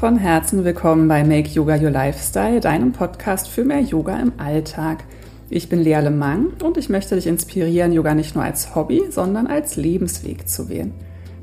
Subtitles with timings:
[0.00, 5.04] Von Herzen willkommen bei Make Yoga Your Lifestyle, deinem Podcast für mehr Yoga im Alltag.
[5.50, 9.46] Ich bin Lea Lemang und ich möchte dich inspirieren, Yoga nicht nur als Hobby, sondern
[9.46, 10.94] als Lebensweg zu wählen.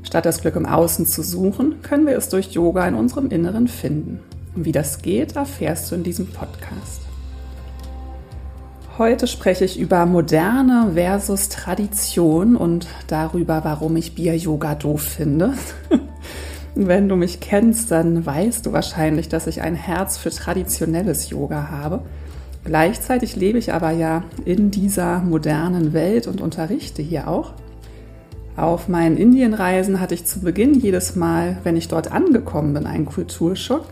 [0.02, 3.68] Statt das Glück im Außen zu suchen, können wir es durch Yoga in unserem Inneren
[3.68, 4.18] finden.
[4.56, 7.02] Und wie das geht, erfährst du in diesem Podcast.
[8.98, 15.54] Heute spreche ich über Moderne versus Tradition und darüber, warum ich Bier-Yoga doof finde.
[16.80, 21.70] Wenn du mich kennst, dann weißt du wahrscheinlich, dass ich ein Herz für traditionelles Yoga
[21.72, 22.02] habe.
[22.64, 27.54] Gleichzeitig lebe ich aber ja in dieser modernen Welt und unterrichte hier auch.
[28.54, 33.06] Auf meinen Indienreisen hatte ich zu Beginn jedes Mal, wenn ich dort angekommen bin, einen
[33.06, 33.86] Kulturschock.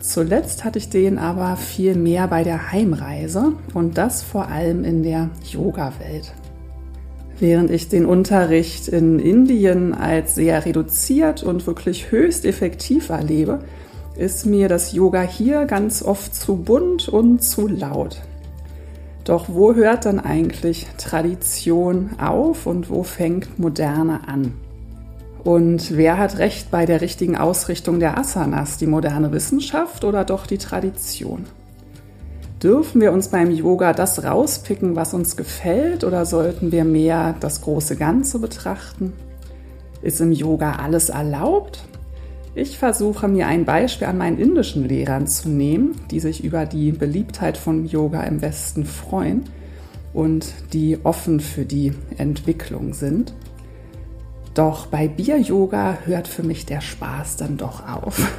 [0.00, 5.02] Zuletzt hatte ich den aber viel mehr bei der Heimreise und das vor allem in
[5.02, 6.32] der Yoga-Welt.
[7.40, 13.60] Während ich den Unterricht in Indien als sehr reduziert und wirklich höchst effektiv erlebe,
[14.14, 18.20] ist mir das Yoga hier ganz oft zu bunt und zu laut.
[19.24, 24.52] Doch wo hört dann eigentlich Tradition auf und wo fängt Moderne an?
[25.42, 30.46] Und wer hat recht bei der richtigen Ausrichtung der Asanas, die moderne Wissenschaft oder doch
[30.46, 31.46] die Tradition?
[32.62, 37.62] Dürfen wir uns beim Yoga das rauspicken, was uns gefällt, oder sollten wir mehr das
[37.62, 39.14] große Ganze betrachten?
[40.02, 41.82] Ist im Yoga alles erlaubt?
[42.54, 46.92] Ich versuche mir ein Beispiel an meinen indischen Lehrern zu nehmen, die sich über die
[46.92, 49.44] Beliebtheit von Yoga im Westen freuen
[50.12, 53.32] und die offen für die Entwicklung sind.
[54.52, 58.30] Doch bei Bier-Yoga hört für mich der Spaß dann doch auf.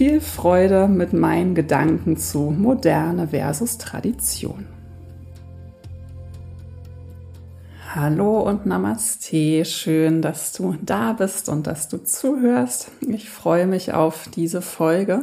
[0.00, 4.66] Viel Freude mit meinen Gedanken zu Moderne versus Tradition.
[7.94, 9.62] Hallo und Namaste.
[9.66, 12.90] Schön, dass du da bist und dass du zuhörst.
[13.06, 15.20] Ich freue mich auf diese Folge,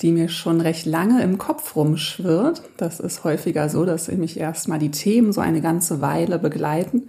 [0.00, 2.62] die mir schon recht lange im Kopf rumschwirrt.
[2.76, 7.06] Das ist häufiger so, dass mich erstmal die Themen so eine ganze Weile begleiten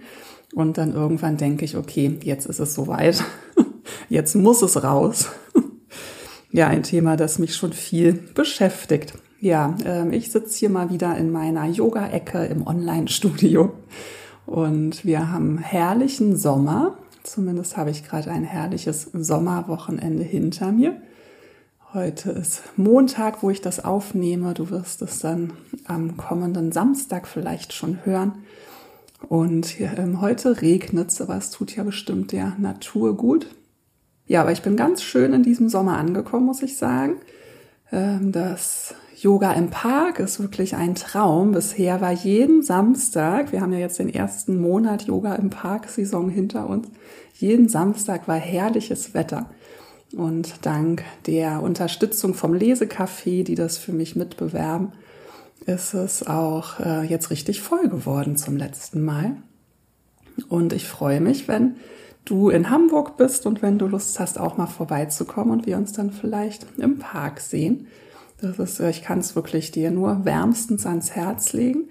[0.54, 3.24] und dann irgendwann denke ich, okay, jetzt ist es soweit.
[4.08, 5.30] Jetzt muss es raus.
[6.52, 9.14] Ja, ein Thema, das mich schon viel beschäftigt.
[9.40, 13.72] Ja, äh, ich sitze hier mal wieder in meiner Yoga-Ecke im Online-Studio
[14.46, 16.98] und wir haben herrlichen Sommer.
[17.22, 21.00] Zumindest habe ich gerade ein herrliches Sommerwochenende hinter mir.
[21.94, 24.52] Heute ist Montag, wo ich das aufnehme.
[24.52, 25.52] Du wirst es dann
[25.86, 28.44] am kommenden Samstag vielleicht schon hören.
[29.28, 33.46] Und ähm, heute regnet es, aber es tut ja bestimmt der Natur gut.
[34.30, 37.16] Ja, aber ich bin ganz schön in diesem Sommer angekommen, muss ich sagen.
[37.90, 41.50] Ähm, das Yoga im Park ist wirklich ein Traum.
[41.50, 46.70] Bisher war jeden Samstag, wir haben ja jetzt den ersten Monat Yoga im Park-Saison hinter
[46.70, 46.86] uns,
[47.38, 49.50] jeden Samstag war herrliches Wetter.
[50.16, 54.92] Und dank der Unterstützung vom Lesecafé, die das für mich mitbewerben,
[55.66, 59.34] ist es auch äh, jetzt richtig voll geworden zum letzten Mal.
[60.48, 61.74] Und ich freue mich, wenn
[62.24, 65.92] du in Hamburg bist und wenn du Lust hast, auch mal vorbeizukommen und wir uns
[65.92, 67.86] dann vielleicht im Park sehen.
[68.40, 71.88] Das ist, äh, ich kann es wirklich dir nur wärmstens ans Herz legen,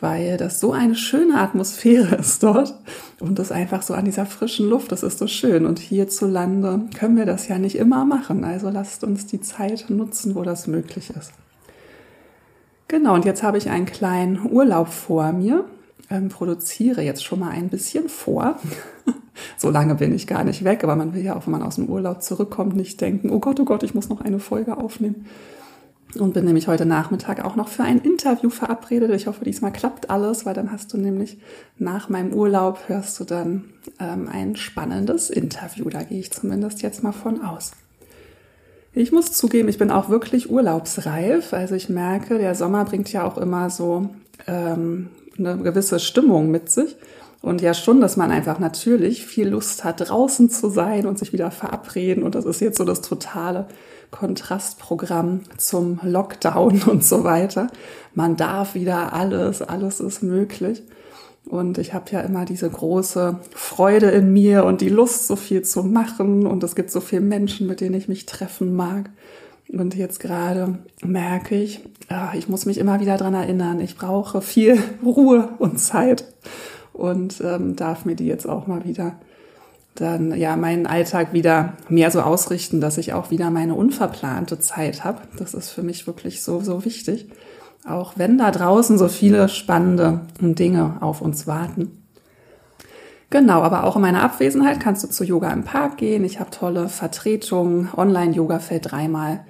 [0.00, 2.74] weil das so eine schöne Atmosphäre ist dort
[3.20, 5.66] und das einfach so an dieser frischen Luft, das ist so schön.
[5.66, 8.44] Und hierzulande können wir das ja nicht immer machen.
[8.44, 11.32] Also lasst uns die Zeit nutzen, wo das möglich ist.
[12.88, 15.64] Genau, und jetzt habe ich einen kleinen Urlaub vor mir,
[16.10, 18.58] ähm, produziere jetzt schon mal ein bisschen vor.
[19.56, 21.76] so lange bin ich gar nicht weg, aber man will ja auch, wenn man aus
[21.76, 25.26] dem Urlaub zurückkommt, nicht denken, oh Gott, oh Gott, ich muss noch eine Folge aufnehmen.
[26.18, 29.10] Und bin nämlich heute Nachmittag auch noch für ein Interview verabredet.
[29.10, 31.38] Ich hoffe, diesmal klappt alles, weil dann hast du nämlich
[31.76, 33.64] nach meinem Urlaub hörst du dann
[33.98, 35.88] ähm, ein spannendes Interview.
[35.88, 37.72] Da gehe ich zumindest jetzt mal von aus.
[38.92, 41.52] Ich muss zugeben, ich bin auch wirklich urlaubsreif.
[41.52, 44.10] Also ich merke, der Sommer bringt ja auch immer so
[44.46, 45.08] ähm,
[45.38, 46.96] eine gewisse Stimmung mit sich.
[47.42, 51.34] Und ja schon, dass man einfach natürlich viel Lust hat, draußen zu sein und sich
[51.34, 52.22] wieder verabreden.
[52.22, 53.66] Und das ist jetzt so das totale
[54.10, 57.66] Kontrastprogramm zum Lockdown und so weiter.
[58.14, 60.82] Man darf wieder alles, alles ist möglich.
[61.46, 65.62] Und ich habe ja immer diese große Freude in mir und die Lust, so viel
[65.62, 66.46] zu machen.
[66.46, 69.10] Und es gibt so viele Menschen, mit denen ich mich treffen mag.
[69.68, 71.80] Und jetzt gerade merke ich,
[72.34, 76.24] ich muss mich immer wieder dran erinnern, ich brauche viel Ruhe und Zeit
[76.92, 79.16] und ähm, darf mir die jetzt auch mal wieder
[79.94, 85.04] dann ja meinen Alltag wieder mehr so ausrichten, dass ich auch wieder meine unverplante Zeit
[85.04, 85.22] habe.
[85.38, 87.28] Das ist für mich wirklich so, so wichtig.
[87.86, 92.02] Auch wenn da draußen so viele spannende Dinge auf uns warten.
[93.30, 96.24] Genau, aber auch in meiner Abwesenheit kannst du zu Yoga im Park gehen.
[96.24, 97.88] Ich habe tolle Vertretungen.
[97.96, 99.44] Online-Yoga fällt dreimal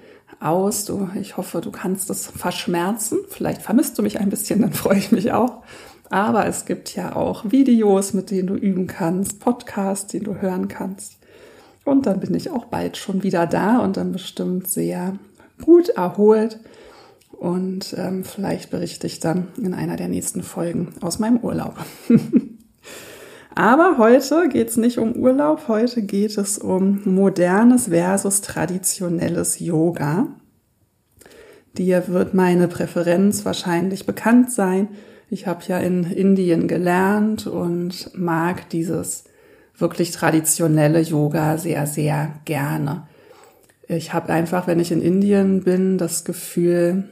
[0.44, 0.85] aus.
[0.85, 3.19] Du, ich hoffe, du kannst es verschmerzen.
[3.29, 5.62] Vielleicht vermisst du mich ein bisschen, dann freue ich mich auch.
[6.11, 10.69] Aber es gibt ja auch Videos, mit denen du üben kannst, Podcasts, die du hören
[10.69, 11.19] kannst.
[11.85, 15.19] Und dann bin ich auch bald schon wieder da und dann bestimmt sehr
[15.62, 16.61] gut erholt.
[17.32, 21.75] Und ähm, vielleicht berichte ich dann in einer der nächsten Folgen aus meinem Urlaub.
[23.56, 30.26] Aber heute geht es nicht um Urlaub, heute geht es um modernes versus traditionelles Yoga.
[31.78, 34.88] Dir wird meine Präferenz wahrscheinlich bekannt sein.
[35.30, 39.24] Ich habe ja in Indien gelernt und mag dieses
[39.76, 43.06] wirklich traditionelle Yoga sehr, sehr gerne.
[43.86, 47.04] Ich habe einfach, wenn ich in Indien bin, das Gefühl,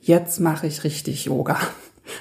[0.00, 1.58] jetzt mache ich richtig Yoga.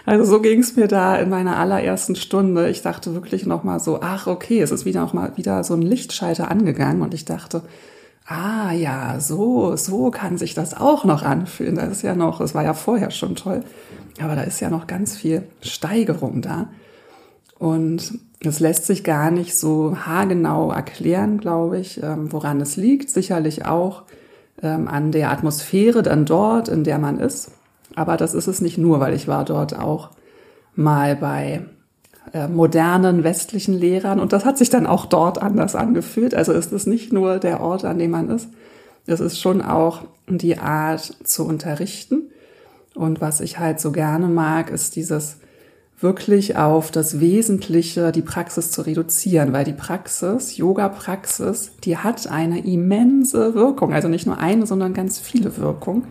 [0.05, 2.69] Also so ging es mir da in meiner allerersten Stunde.
[2.69, 5.73] Ich dachte wirklich noch mal so, ach okay, es ist wieder noch mal wieder so
[5.73, 7.61] ein Lichtschalter angegangen und ich dachte,
[8.25, 11.75] ah ja, so so kann sich das auch noch anfühlen.
[11.75, 13.63] Das ist ja noch, es war ja vorher schon toll,
[14.21, 16.69] aber da ist ja noch ganz viel Steigerung da.
[17.59, 23.09] Und es lässt sich gar nicht so haargenau erklären, glaube ich, ähm, woran es liegt.
[23.09, 24.03] Sicherlich auch
[24.61, 27.51] ähm, an der Atmosphäre dann dort, in der man ist.
[27.97, 30.11] Aber das ist es nicht nur, weil ich war dort auch
[30.75, 31.65] mal bei
[32.31, 36.35] äh, modernen westlichen Lehrern und das hat sich dann auch dort anders angefühlt.
[36.35, 38.49] Also ist es nicht nur der Ort, an dem man ist,
[39.07, 42.29] es ist schon auch die Art zu unterrichten.
[42.93, 45.37] Und was ich halt so gerne mag, ist dieses
[45.99, 52.63] wirklich auf das Wesentliche, die Praxis zu reduzieren, weil die Praxis, Yoga-Praxis, die hat eine
[52.63, 53.91] immense Wirkung.
[53.91, 56.03] Also nicht nur eine, sondern ganz viele Wirkungen.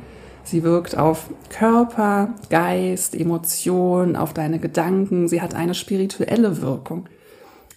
[0.47, 5.27] Sie wirkt auf Körper, Geist, Emotion, auf deine Gedanken.
[5.27, 7.09] Sie hat eine spirituelle Wirkung.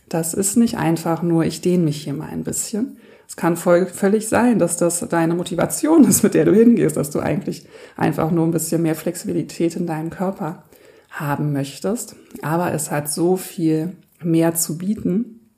[0.08, 2.98] Das ist nicht einfach nur, ich dehne mich hier mal ein bisschen.
[3.28, 7.10] Es kann voll, völlig sein, dass das deine Motivation ist, mit der du hingehst, dass
[7.10, 7.66] du eigentlich
[7.98, 10.64] einfach nur ein bisschen mehr Flexibilität in deinem Körper
[11.10, 12.16] haben möchtest.
[12.44, 15.50] Aber es hat so viel mehr zu bieten.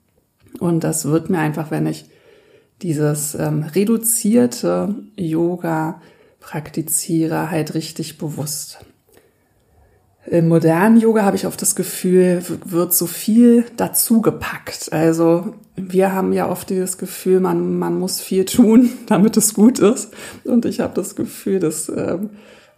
[0.60, 2.06] Und das wird mir einfach, wenn ich
[2.80, 6.00] dieses ähm, reduzierte Yoga
[6.42, 8.84] praktiziere, halt richtig bewusst.
[10.26, 14.92] Im modernen Yoga habe ich oft das Gefühl, wird so viel dazu gepackt.
[14.92, 19.78] Also wir haben ja oft dieses Gefühl, man, man muss viel tun, damit es gut
[19.78, 20.12] ist.
[20.44, 22.18] Und ich habe das Gefühl, das äh,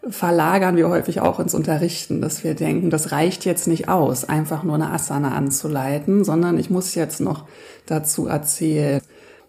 [0.08, 4.62] verlagern wir häufig auch ins Unterrichten, dass wir denken, das reicht jetzt nicht aus, einfach
[4.62, 7.46] nur eine Asana anzuleiten, sondern ich muss jetzt noch
[7.86, 9.00] dazu erzählen,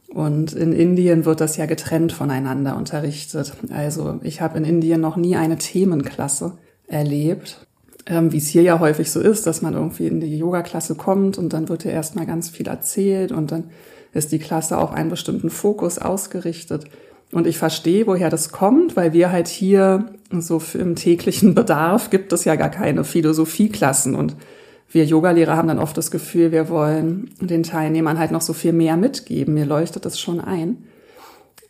[0.09, 3.53] und in Indien wird das ja getrennt voneinander unterrichtet.
[3.71, 6.53] Also ich habe in Indien noch nie eine Themenklasse
[6.87, 7.65] erlebt,
[8.05, 11.37] ähm, wie es hier ja häufig so ist, dass man irgendwie in die Yoga-Klasse kommt
[11.37, 13.65] und dann wird ja erstmal ganz viel erzählt und dann
[14.13, 16.85] ist die Klasse auf einen bestimmten Fokus ausgerichtet.
[17.31, 22.31] Und ich verstehe, woher das kommt, weil wir halt hier so im täglichen Bedarf gibt
[22.31, 24.35] es ja gar keine Philosophieklassen und
[24.89, 28.73] wir Yogalehrer haben dann oft das Gefühl, wir wollen den Teilnehmern halt noch so viel
[28.73, 29.53] mehr mitgeben.
[29.53, 30.85] Mir leuchtet das schon ein.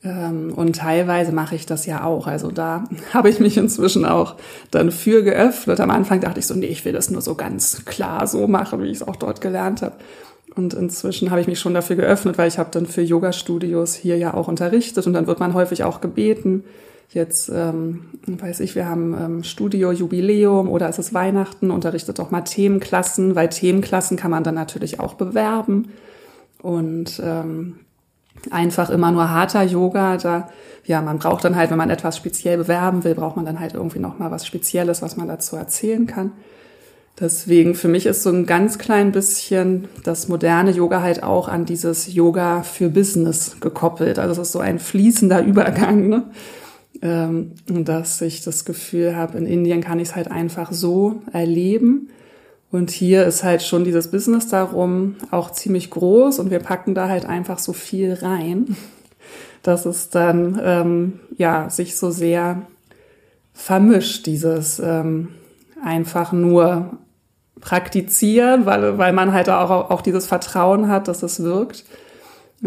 [0.03, 2.27] Ähm, und teilweise mache ich das ja auch.
[2.27, 4.36] Also da habe ich mich inzwischen auch
[4.72, 5.79] dann für geöffnet.
[5.79, 8.81] Am Anfang dachte ich so, nee, ich will das nur so ganz klar so machen,
[8.84, 9.95] wie ich es auch dort gelernt habe.
[10.55, 14.17] Und inzwischen habe ich mich schon dafür geöffnet, weil ich habe dann für Yoga-Studios hier
[14.17, 16.63] ja auch unterrichtet und dann wird man häufig auch gebeten,
[17.09, 22.41] jetzt, ähm, weiß ich, wir haben ähm, Studio-Jubiläum oder es ist Weihnachten, unterrichtet auch mal
[22.41, 25.89] Themenklassen, weil Themenklassen kann man dann natürlich auch bewerben.
[26.62, 27.79] Und ähm,
[28.51, 30.50] einfach immer nur harter Yoga, da,
[30.85, 33.74] ja, man braucht dann halt, wenn man etwas speziell bewerben will, braucht man dann halt
[33.74, 36.31] irgendwie noch mal was Spezielles, was man dazu erzählen kann.
[37.19, 41.65] Deswegen für mich ist so ein ganz klein bisschen das moderne Yoga halt auch an
[41.65, 44.19] dieses Yoga für Business gekoppelt.
[44.19, 46.09] Also es ist so ein fließender Übergang.
[46.09, 46.24] Ne?
[47.01, 52.09] Ähm, dass ich das Gefühl habe, in Indien kann ich es halt einfach so erleben.
[52.71, 57.07] Und hier ist halt schon dieses Business darum auch ziemlich groß und wir packen da
[57.07, 58.75] halt einfach so viel rein,
[59.63, 62.63] dass es dann ähm, ja sich so sehr
[63.53, 65.29] vermischt, dieses ähm,
[65.83, 66.97] einfach nur
[67.61, 71.85] praktizieren, weil, weil man halt auch, auch dieses Vertrauen hat, dass es wirkt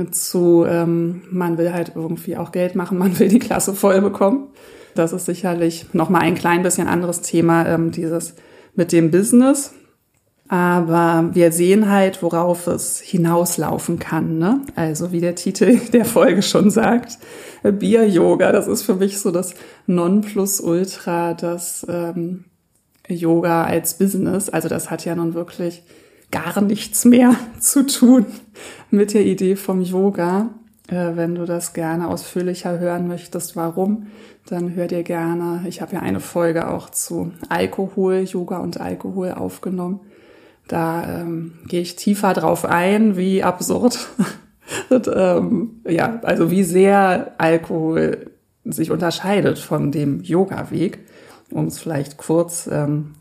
[0.06, 4.48] zu, ähm, man will halt irgendwie auch Geld machen, man will die Klasse voll bekommen.
[4.94, 8.34] Das ist sicherlich nochmal ein klein bisschen anderes Thema, ähm, dieses
[8.74, 9.72] mit dem Business.
[10.48, 14.38] Aber wir sehen halt, worauf es hinauslaufen kann.
[14.38, 14.62] Ne?
[14.76, 17.18] Also wie der Titel der Folge schon sagt,
[17.62, 19.54] Bier-Yoga, das ist für mich so das
[19.86, 22.44] Nonplusultra, das ähm,
[23.08, 24.48] Yoga als Business.
[24.48, 25.82] Also das hat ja nun wirklich
[26.30, 28.26] gar nichts mehr zu tun
[28.90, 30.50] mit der Idee vom Yoga.
[30.88, 34.06] Äh, wenn du das gerne ausführlicher hören möchtest, warum,
[34.46, 35.64] dann hör dir gerne.
[35.68, 40.00] Ich habe ja eine Folge auch zu Alkohol, Yoga und Alkohol aufgenommen.
[40.66, 44.08] Da ähm, gehe ich tiefer drauf ein, wie absurd.
[44.90, 48.30] und, ähm, ja, also wie sehr Alkohol
[48.64, 51.00] sich unterscheidet von dem Yoga-Weg,
[51.50, 53.14] um es vielleicht kurz ähm,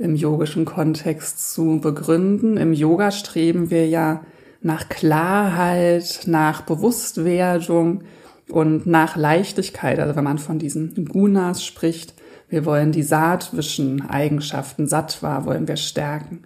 [0.00, 2.56] im yogischen Kontext zu begründen.
[2.56, 4.22] Im Yoga streben wir ja
[4.62, 8.02] nach Klarheit, nach Bewusstwerdung
[8.48, 10.00] und nach Leichtigkeit.
[10.00, 12.14] Also wenn man von diesen Gunas spricht,
[12.48, 16.44] wir wollen die saatwischen Eigenschaften, Sattva wollen wir stärken.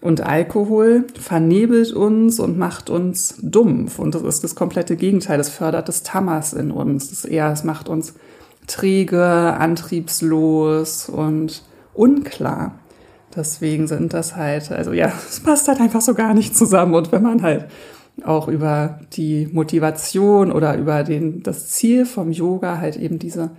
[0.00, 4.00] Und Alkohol vernebelt uns und macht uns dumpf.
[4.00, 5.38] Und das ist das komplette Gegenteil.
[5.38, 7.10] Es fördert das Tamas in uns.
[7.10, 8.14] Das eher, es macht uns
[8.66, 11.62] träge, antriebslos und
[11.94, 12.78] unklar.
[13.34, 16.94] Deswegen sind das halt, also ja, es passt halt einfach so gar nicht zusammen.
[16.94, 17.66] Und wenn man halt
[18.24, 23.50] auch über die Motivation oder über den, das Ziel vom Yoga halt eben diese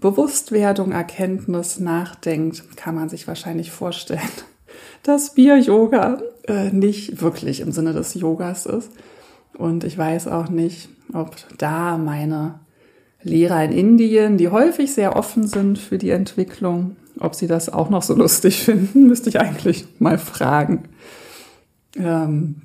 [0.00, 4.20] Bewusstwerdung, Erkenntnis nachdenkt, kann man sich wahrscheinlich vorstellen,
[5.02, 8.90] dass Bier-Yoga äh, nicht wirklich im Sinne des Yogas ist.
[9.56, 12.60] Und ich weiß auch nicht, ob da meine
[13.22, 17.90] Lehrer in Indien, die häufig sehr offen sind für die Entwicklung, ob sie das auch
[17.90, 20.84] noch so lustig finden, müsste ich eigentlich mal fragen.
[21.96, 22.62] Ähm,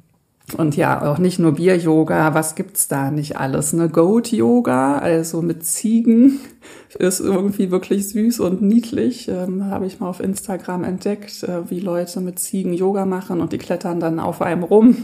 [0.58, 3.74] und ja, auch nicht nur Bier-Yoga, was gibt's da nicht alles?
[3.74, 3.90] Ne?
[3.90, 6.40] Goat-Yoga, also mit Ziegen,
[7.00, 9.28] ist irgendwie wirklich süß und niedlich.
[9.28, 13.54] Ähm, Habe ich mal auf Instagram entdeckt, äh, wie Leute mit Ziegen Yoga machen und
[13.54, 14.98] die klettern dann auf einem rum.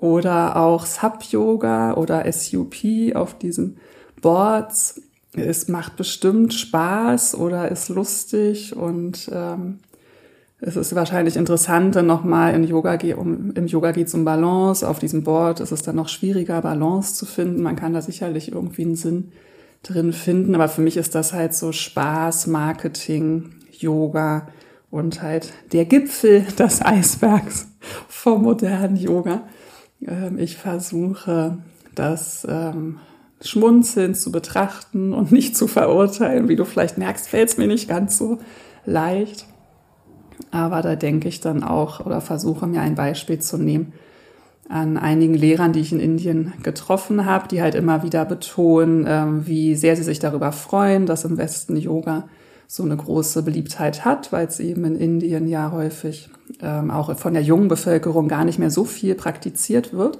[0.00, 3.76] Oder auch Sub-Yoga oder SUP auf diesen
[4.20, 5.02] Boards
[5.36, 9.80] es macht bestimmt Spaß oder ist lustig und ähm,
[10.60, 14.88] es ist wahrscheinlich interessant, dann nochmal in Yoga, um, im Yoga geht es um Balance.
[14.88, 17.62] Auf diesem Board ist es dann noch schwieriger, Balance zu finden.
[17.62, 19.32] Man kann da sicherlich irgendwie einen Sinn
[19.82, 24.48] drin finden, aber für mich ist das halt so Spaß, Marketing, Yoga
[24.90, 27.66] und halt der Gipfel des Eisbergs
[28.08, 29.42] vom modernen Yoga.
[30.06, 31.58] Ähm, ich versuche
[31.94, 33.00] das ähm,
[33.40, 36.48] schmunzelnd zu betrachten und nicht zu verurteilen.
[36.48, 38.38] Wie du vielleicht merkst, fällt es mir nicht ganz so
[38.84, 39.46] leicht.
[40.50, 43.92] Aber da denke ich dann auch oder versuche mir ein Beispiel zu nehmen
[44.68, 49.46] an einigen Lehrern, die ich in Indien getroffen habe, die halt immer wieder betonen, ähm,
[49.46, 52.28] wie sehr sie sich darüber freuen, dass im Westen Yoga
[52.66, 56.30] so eine große Beliebtheit hat, weil es eben in Indien ja häufig
[56.62, 60.18] ähm, auch von der jungen Bevölkerung gar nicht mehr so viel praktiziert wird.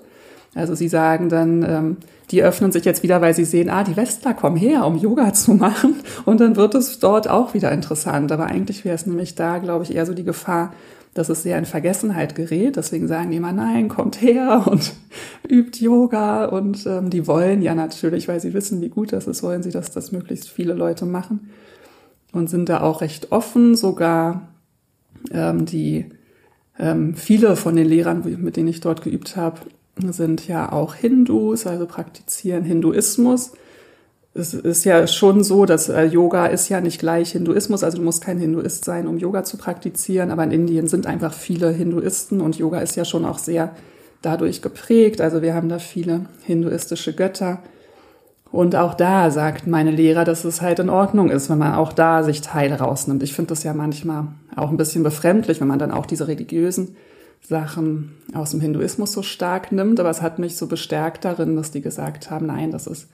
[0.55, 1.97] Also sie sagen dann, ähm,
[2.31, 5.33] die öffnen sich jetzt wieder, weil sie sehen, ah, die Westler kommen her, um Yoga
[5.35, 5.97] zu machen.
[6.25, 8.33] Und dann wird es dort auch wieder interessant.
[8.33, 10.73] Aber eigentlich wäre es nämlich da, glaube ich, eher so die Gefahr,
[11.13, 12.77] dass es sehr in Vergessenheit gerät.
[12.77, 14.95] Deswegen sagen die immer, nein, kommt her und
[15.49, 16.47] übt Yoga.
[16.47, 19.71] Und ähm, die wollen ja natürlich, weil sie wissen, wie gut das ist, wollen sie,
[19.71, 21.51] dass das möglichst viele Leute machen.
[22.33, 24.49] Und sind da auch recht offen, sogar
[25.31, 26.07] ähm, die
[26.79, 29.61] ähm, viele von den Lehrern, mit denen ich dort geübt habe,
[29.97, 33.53] sind ja auch Hindus, also praktizieren Hinduismus.
[34.35, 38.03] Es ist ja schon so, dass äh, Yoga ist ja nicht gleich Hinduismus, also du
[38.03, 42.41] musst kein Hinduist sein, um Yoga zu praktizieren, aber in Indien sind einfach viele Hinduisten
[42.41, 43.71] und Yoga ist ja schon auch sehr
[44.23, 45.21] dadurch geprägt.
[45.21, 47.61] Also wir haben da viele hinduistische Götter.
[48.51, 51.93] Und auch da sagt meine Lehrer, dass es halt in Ordnung ist, wenn man auch
[51.93, 53.23] da sich Teile rausnimmt.
[53.23, 56.97] Ich finde das ja manchmal auch ein bisschen befremdlich, wenn man dann auch diese religiösen
[57.47, 61.71] Sachen aus dem Hinduismus so stark nimmt, aber es hat mich so bestärkt darin, dass
[61.71, 63.09] die gesagt haben, nein, das ist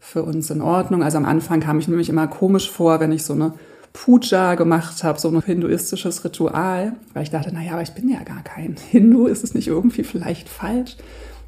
[0.00, 1.02] für uns in Ordnung.
[1.02, 3.54] Also am Anfang kam ich nämlich immer komisch vor, wenn ich so eine
[3.92, 8.22] Puja gemacht habe, so ein hinduistisches Ritual, weil ich dachte, naja, aber ich bin ja
[8.22, 10.96] gar kein Hindu, ist es nicht irgendwie vielleicht falsch?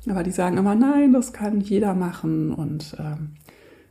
[0.09, 3.31] Aber die sagen immer, nein, das kann jeder machen und ähm,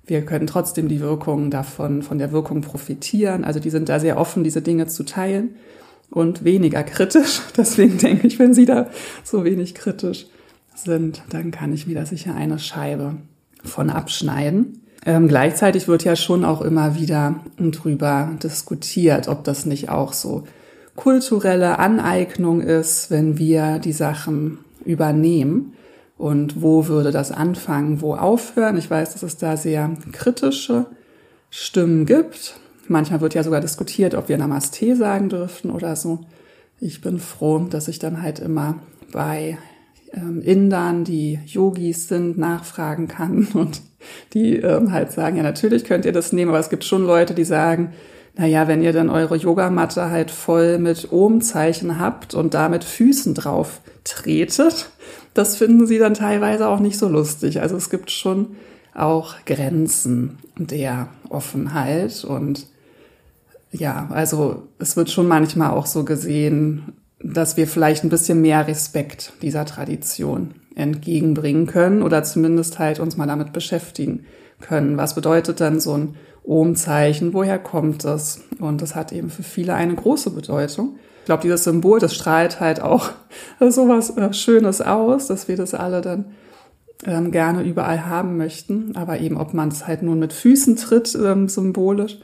[0.05, 3.43] wir können trotzdem die Wirkung davon, von der Wirkung profitieren.
[3.43, 5.55] Also die sind da sehr offen, diese Dinge zu teilen
[6.15, 7.41] und weniger kritisch.
[7.57, 8.87] Deswegen denke ich, wenn Sie da
[9.23, 10.25] so wenig kritisch
[10.73, 13.17] sind, dann kann ich mir da sicher eine Scheibe
[13.63, 14.81] von abschneiden.
[15.05, 20.45] Ähm, gleichzeitig wird ja schon auch immer wieder drüber diskutiert, ob das nicht auch so
[20.95, 25.73] kulturelle Aneignung ist, wenn wir die Sachen übernehmen.
[26.17, 28.77] Und wo würde das anfangen, wo aufhören?
[28.77, 30.85] Ich weiß, dass es da sehr kritische
[31.49, 32.55] Stimmen gibt.
[32.87, 36.19] Manchmal wird ja sogar diskutiert, ob wir Namaste sagen dürften oder so.
[36.79, 38.79] Ich bin froh, dass ich dann halt immer
[39.11, 39.57] bei
[40.13, 43.81] ähm, Indern, die Yogis sind, nachfragen kann und
[44.33, 47.33] die ähm, halt sagen, ja, natürlich könnt ihr das nehmen, aber es gibt schon Leute,
[47.33, 47.93] die sagen,
[48.37, 53.33] naja, wenn ihr dann eure Yogamatte halt voll mit Ohmzeichen habt und da mit Füßen
[53.33, 54.89] drauf tretet,
[55.33, 57.61] das finden sie dann teilweise auch nicht so lustig.
[57.61, 58.57] Also es gibt schon
[58.93, 62.67] auch Grenzen der Offenheit und
[63.79, 68.67] ja, also es wird schon manchmal auch so gesehen, dass wir vielleicht ein bisschen mehr
[68.67, 74.25] Respekt dieser Tradition entgegenbringen können oder zumindest halt uns mal damit beschäftigen
[74.59, 74.97] können.
[74.97, 77.33] Was bedeutet dann so ein Ohmzeichen?
[77.33, 78.41] Woher kommt das?
[78.59, 80.97] Und das hat eben für viele eine große Bedeutung.
[81.21, 83.09] Ich glaube, dieses Symbol, das strahlt halt auch
[83.59, 86.25] so was äh, Schönes aus, dass wir das alle dann
[87.05, 88.95] ähm, gerne überall haben möchten.
[88.95, 92.19] Aber eben, ob man es halt nun mit Füßen tritt, ähm, symbolisch,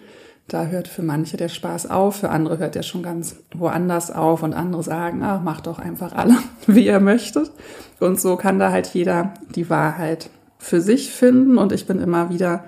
[0.47, 4.43] da hört für manche der Spaß auf, für andere hört er schon ganz woanders auf
[4.43, 6.35] und andere sagen, ah, macht doch einfach alle,
[6.67, 7.51] wie ihr möchtet.
[7.99, 12.29] Und so kann da halt jeder die Wahrheit für sich finden und ich bin immer
[12.29, 12.65] wieder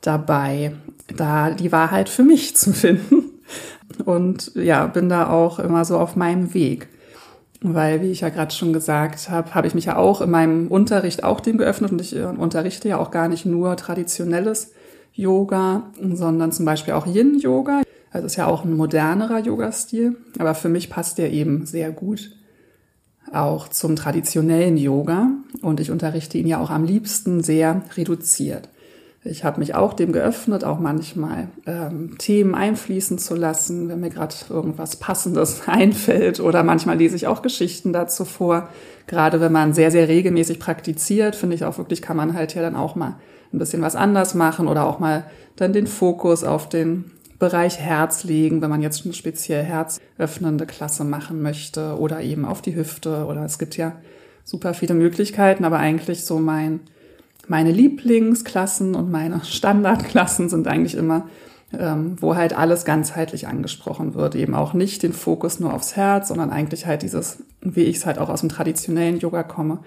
[0.00, 0.74] dabei,
[1.14, 3.30] da die Wahrheit für mich zu finden.
[4.04, 6.88] Und ja, bin da auch immer so auf meinem Weg.
[7.60, 10.68] Weil, wie ich ja gerade schon gesagt habe, habe ich mich ja auch in meinem
[10.68, 14.72] Unterricht auch dem geöffnet und ich äh, unterrichte ja auch gar nicht nur traditionelles
[15.14, 17.82] Yoga, sondern zum Beispiel auch Yin-Yoga.
[18.10, 22.30] Also ist ja auch ein modernerer Yoga-Stil, aber für mich passt der eben sehr gut
[23.32, 25.30] auch zum traditionellen Yoga
[25.62, 28.68] und ich unterrichte ihn ja auch am liebsten sehr reduziert.
[29.26, 34.10] Ich habe mich auch dem geöffnet, auch manchmal ähm, Themen einfließen zu lassen, wenn mir
[34.10, 36.40] gerade irgendwas Passendes einfällt.
[36.40, 38.68] Oder manchmal lese ich auch Geschichten dazu vor.
[39.06, 42.60] Gerade wenn man sehr, sehr regelmäßig praktiziert, finde ich auch wirklich, kann man halt ja
[42.60, 43.16] dann auch mal
[43.54, 45.24] ein bisschen was anders machen oder auch mal
[45.56, 51.04] dann den Fokus auf den Bereich Herz legen, wenn man jetzt eine speziell herzöffnende Klasse
[51.04, 53.92] machen möchte oder eben auf die Hüfte oder es gibt ja
[54.44, 56.80] super viele Möglichkeiten, aber eigentlich so mein
[57.48, 61.28] meine Lieblingsklassen und meine Standardklassen sind eigentlich immer,
[61.78, 64.34] ähm, wo halt alles ganzheitlich angesprochen wird.
[64.34, 68.06] Eben auch nicht den Fokus nur aufs Herz, sondern eigentlich halt dieses, wie ich es
[68.06, 69.80] halt auch aus dem traditionellen Yoga komme.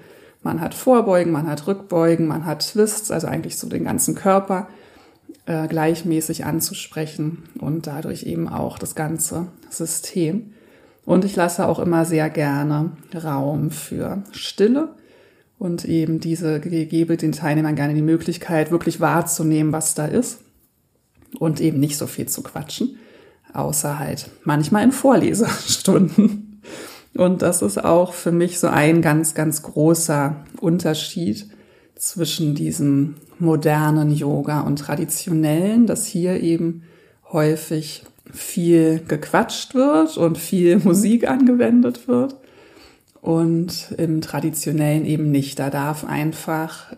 [0.48, 4.70] Man hat Vorbeugen, man hat Rückbeugen, man hat Twists, also eigentlich so den ganzen Körper
[5.46, 10.54] äh, gleichmäßig anzusprechen und dadurch eben auch das ganze System.
[11.04, 14.96] Und ich lasse auch immer sehr gerne Raum für Stille
[15.60, 20.40] und eben diese gebe den Teilnehmern gerne die Möglichkeit, wirklich wahrzunehmen, was da ist
[21.40, 22.96] und eben nicht so viel zu quatschen,
[23.52, 26.47] außer halt manchmal in Vorlesestunden.
[27.18, 31.48] Und das ist auch für mich so ein ganz, ganz großer Unterschied
[31.96, 36.84] zwischen diesem modernen Yoga und traditionellen, dass hier eben
[37.32, 42.36] häufig viel gequatscht wird und viel Musik angewendet wird
[43.22, 45.60] und im traditionellen eben nicht.
[45.60, 46.94] Da darf einfach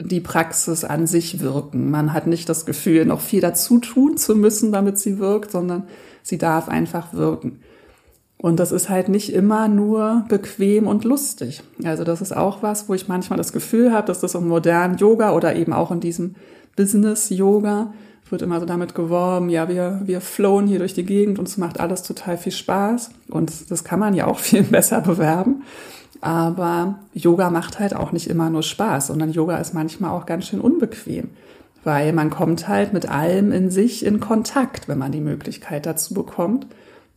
[0.00, 1.90] die Praxis an sich wirken.
[1.90, 5.84] Man hat nicht das Gefühl, noch viel dazu tun zu müssen, damit sie wirkt, sondern
[6.22, 7.60] sie darf einfach wirken.
[8.40, 11.62] Und das ist halt nicht immer nur bequem und lustig.
[11.84, 14.96] Also das ist auch was, wo ich manchmal das Gefühl habe, dass das im modernen
[14.96, 16.36] Yoga oder eben auch in diesem
[16.76, 17.92] Business-Yoga
[18.30, 21.56] wird immer so damit geworben, ja, wir, wir flowen hier durch die Gegend und es
[21.56, 23.10] macht alles total viel Spaß.
[23.30, 25.62] Und das kann man ja auch viel besser bewerben.
[26.20, 30.46] Aber Yoga macht halt auch nicht immer nur Spaß, sondern Yoga ist manchmal auch ganz
[30.46, 31.30] schön unbequem,
[31.84, 36.14] weil man kommt halt mit allem in sich in Kontakt, wenn man die Möglichkeit dazu
[36.14, 36.66] bekommt.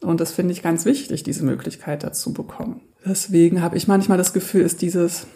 [0.02, 2.82] Und das finde ich ganz wichtig, diese Möglichkeit dazu bekommen.
[3.06, 5.28] Deswegen habe ich manchmal das Gefühl, ist dieses,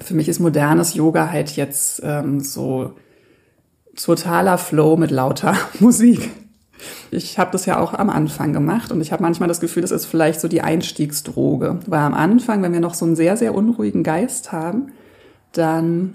[0.00, 2.92] für mich ist modernes Yoga halt jetzt ähm, so
[3.96, 6.30] totaler Flow mit lauter Musik.
[7.10, 9.90] Ich habe das ja auch am Anfang gemacht und ich habe manchmal das Gefühl, das
[9.90, 11.80] ist vielleicht so die Einstiegsdroge.
[11.86, 14.92] Weil am Anfang, wenn wir noch so einen sehr, sehr unruhigen Geist haben,
[15.52, 16.14] dann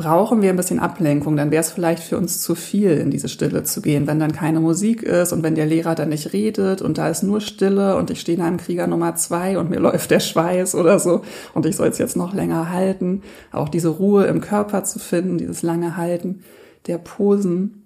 [0.00, 1.36] brauchen wir ein bisschen Ablenkung.
[1.36, 4.32] Dann wäre es vielleicht für uns zu viel, in diese Stille zu gehen, wenn dann
[4.32, 7.96] keine Musik ist und wenn der Lehrer dann nicht redet und da ist nur Stille
[7.96, 11.20] und ich stehe in einem Krieger Nummer zwei und mir läuft der Schweiß oder so
[11.52, 13.22] und ich soll es jetzt noch länger halten.
[13.52, 16.44] Auch diese Ruhe im Körper zu finden, dieses lange Halten
[16.86, 17.82] der Posen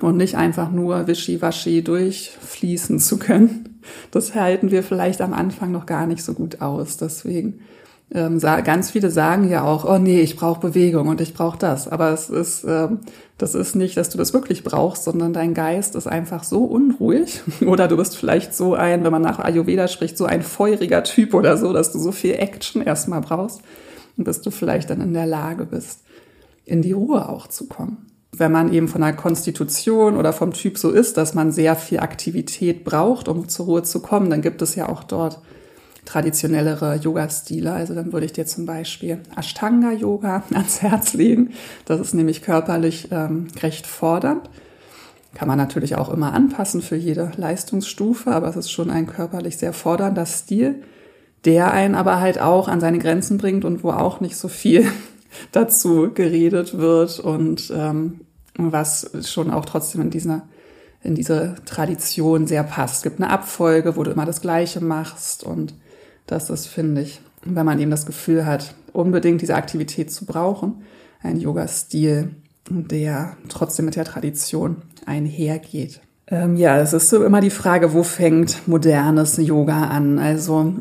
[0.00, 3.80] und nicht einfach nur wischiwaschi durchfließen zu können.
[4.10, 6.98] Das halten wir vielleicht am Anfang noch gar nicht so gut aus.
[6.98, 7.60] Deswegen
[8.12, 11.88] ähm, ganz viele sagen ja auch, oh nee, ich brauche Bewegung und ich brauche das.
[11.88, 13.00] Aber es ist, ähm,
[13.36, 17.42] das ist nicht, dass du das wirklich brauchst, sondern dein Geist ist einfach so unruhig.
[17.66, 21.34] Oder du bist vielleicht so ein, wenn man nach Ayurveda spricht, so ein feuriger Typ
[21.34, 23.60] oder so, dass du so viel Action erstmal brauchst,
[24.16, 26.02] bis du vielleicht dann in der Lage bist,
[26.64, 28.06] in die Ruhe auch zu kommen
[28.38, 32.00] wenn man eben von der Konstitution oder vom Typ so ist, dass man sehr viel
[32.00, 35.40] Aktivität braucht, um zur Ruhe zu kommen, dann gibt es ja auch dort
[36.06, 37.72] traditionellere Yoga-Stile.
[37.72, 41.50] Also dann würde ich dir zum Beispiel Ashtanga-Yoga ans Herz legen.
[41.84, 44.48] Das ist nämlich körperlich ähm, recht fordernd.
[45.34, 49.58] Kann man natürlich auch immer anpassen für jede Leistungsstufe, aber es ist schon ein körperlich
[49.58, 50.82] sehr fordernder Stil,
[51.44, 54.90] der einen aber halt auch an seine Grenzen bringt und wo auch nicht so viel
[55.52, 58.20] dazu geredet wird und ähm,
[58.56, 60.42] was schon auch trotzdem in dieser
[61.02, 62.96] in diese Tradition sehr passt.
[62.96, 65.74] Es gibt eine Abfolge, wo du immer das Gleiche machst und
[66.26, 70.82] das ist, finde ich, wenn man eben das Gefühl hat, unbedingt diese Aktivität zu brauchen,
[71.22, 72.30] ein Yoga-Stil,
[72.68, 76.00] der trotzdem mit der Tradition einhergeht.
[76.28, 80.18] Ähm, ja, es ist so immer die Frage, wo fängt modernes Yoga an?
[80.18, 80.74] Also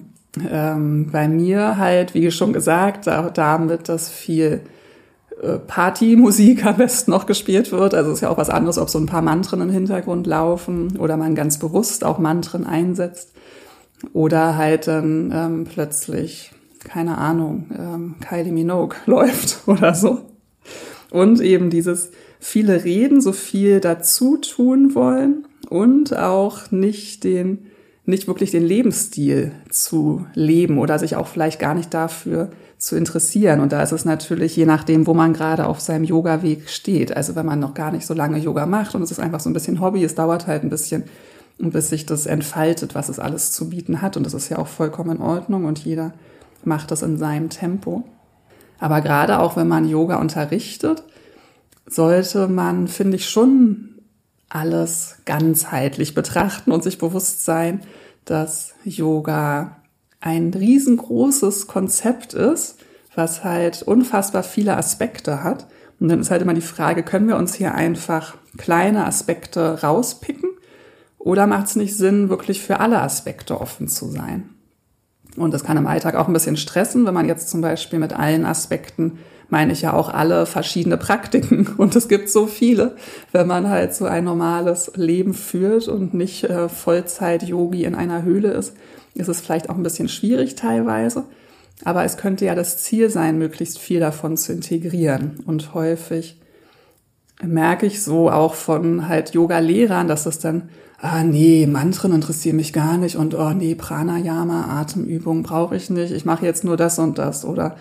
[0.49, 4.62] ähm, bei mir halt, wie schon gesagt, da, damit, dass viel
[5.41, 7.93] äh, Partymusik am besten noch gespielt wird.
[7.93, 10.97] Also es ist ja auch was anderes, ob so ein paar Mantren im Hintergrund laufen
[10.97, 13.36] oder man ganz bewusst auch Mantren einsetzt
[14.13, 16.51] oder halt dann ähm, plötzlich,
[16.83, 20.21] keine Ahnung, ähm, Kylie Minogue läuft oder so.
[21.11, 27.67] Und eben dieses viele reden, so viel dazu tun wollen und auch nicht den,
[28.05, 33.61] nicht wirklich den Lebensstil zu leben oder sich auch vielleicht gar nicht dafür zu interessieren.
[33.61, 37.15] Und da ist es natürlich je nachdem, wo man gerade auf seinem Yoga-Weg steht.
[37.15, 39.49] Also wenn man noch gar nicht so lange Yoga macht und es ist einfach so
[39.49, 41.03] ein bisschen Hobby, es dauert halt ein bisschen,
[41.57, 44.17] bis sich das entfaltet, was es alles zu bieten hat.
[44.17, 46.13] Und das ist ja auch vollkommen in Ordnung und jeder
[46.63, 48.03] macht das in seinem Tempo.
[48.79, 51.03] Aber gerade auch wenn man Yoga unterrichtet,
[51.87, 54.01] sollte man, finde ich, schon
[54.49, 57.81] alles ganzheitlich betrachten und sich bewusst sein,
[58.25, 59.77] dass Yoga
[60.19, 62.77] ein riesengroßes Konzept ist,
[63.13, 65.67] was halt unfassbar viele Aspekte hat.
[65.99, 70.49] Und dann ist halt immer die Frage, können wir uns hier einfach kleine Aspekte rauspicken
[71.25, 74.51] oder macht es nicht Sinn, wirklich für alle Aspekte offen zu sein?
[75.35, 78.13] Und das kann im Alltag auch ein bisschen stressen, wenn man jetzt zum Beispiel mit
[78.13, 81.67] allen Aspekten meine ich ja auch alle verschiedene Praktiken.
[81.77, 82.95] Und es gibt so viele,
[83.31, 88.51] wenn man halt so ein normales Leben führt und nicht äh, Vollzeit-Yogi in einer Höhle
[88.51, 88.73] ist,
[89.13, 91.25] ist es vielleicht auch ein bisschen schwierig teilweise.
[91.83, 95.43] Aber es könnte ja das Ziel sein, möglichst viel davon zu integrieren.
[95.45, 96.39] Und häufig
[97.43, 100.69] merke ich so auch von halt Yoga-Lehrern, dass es dann,
[100.99, 106.11] ah nee, Mantren interessieren mich gar nicht und oh nee, Pranayama, Atemübung brauche ich nicht,
[106.11, 107.75] ich mache jetzt nur das und das oder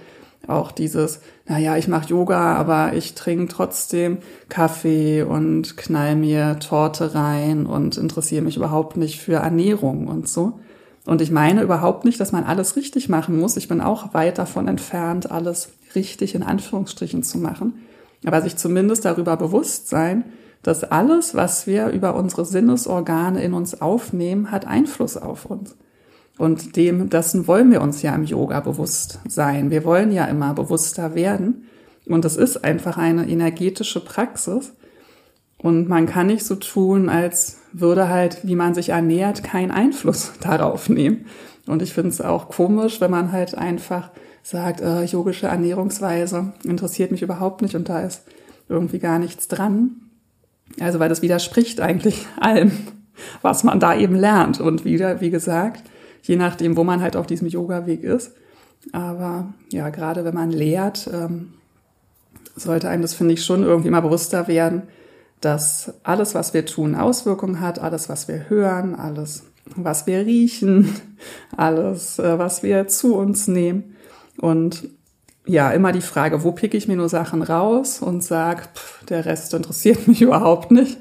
[0.46, 7.14] auch dieses, naja, ich mache Yoga, aber ich trinke trotzdem Kaffee und knall mir Torte
[7.14, 10.60] rein und interessiere mich überhaupt nicht für Ernährung und so.
[11.06, 13.56] Und ich meine überhaupt nicht, dass man alles richtig machen muss.
[13.56, 17.74] Ich bin auch weit davon entfernt, alles richtig in Anführungsstrichen zu machen.
[18.24, 20.24] Aber sich zumindest darüber bewusst sein,
[20.62, 25.76] dass alles, was wir über unsere Sinnesorgane in uns aufnehmen, hat Einfluss auf uns.
[26.38, 29.70] Und dem, dessen wollen wir uns ja im Yoga bewusst sein.
[29.70, 31.68] Wir wollen ja immer bewusster werden.
[32.06, 34.72] Und es ist einfach eine energetische Praxis.
[35.58, 40.32] Und man kann nicht so tun, als würde halt, wie man sich ernährt, keinen Einfluss
[40.40, 41.26] darauf nehmen.
[41.66, 44.10] Und ich finde es auch komisch, wenn man halt einfach
[44.44, 48.24] sagt, äh, yogische Ernährungsweise interessiert mich überhaupt nicht und da ist
[48.68, 49.96] irgendwie gar nichts dran.
[50.78, 52.70] Also weil das widerspricht eigentlich allem,
[53.42, 54.60] was man da eben lernt.
[54.60, 55.82] Und wieder, wie gesagt,
[56.22, 58.32] je nachdem, wo man halt auf diesem Yoga-Weg ist.
[58.92, 61.54] Aber ja, gerade wenn man lehrt, ähm,
[62.54, 64.82] sollte einem das, finde ich, schon irgendwie mal bewusster werden,
[65.40, 70.94] dass alles, was wir tun, Auswirkungen hat, alles, was wir hören, alles, was wir riechen,
[71.56, 73.93] alles, äh, was wir zu uns nehmen.
[74.38, 74.88] Und
[75.46, 79.26] ja, immer die Frage, wo pick ich mir nur Sachen raus und sag, pff, der
[79.26, 80.98] Rest interessiert mich überhaupt nicht.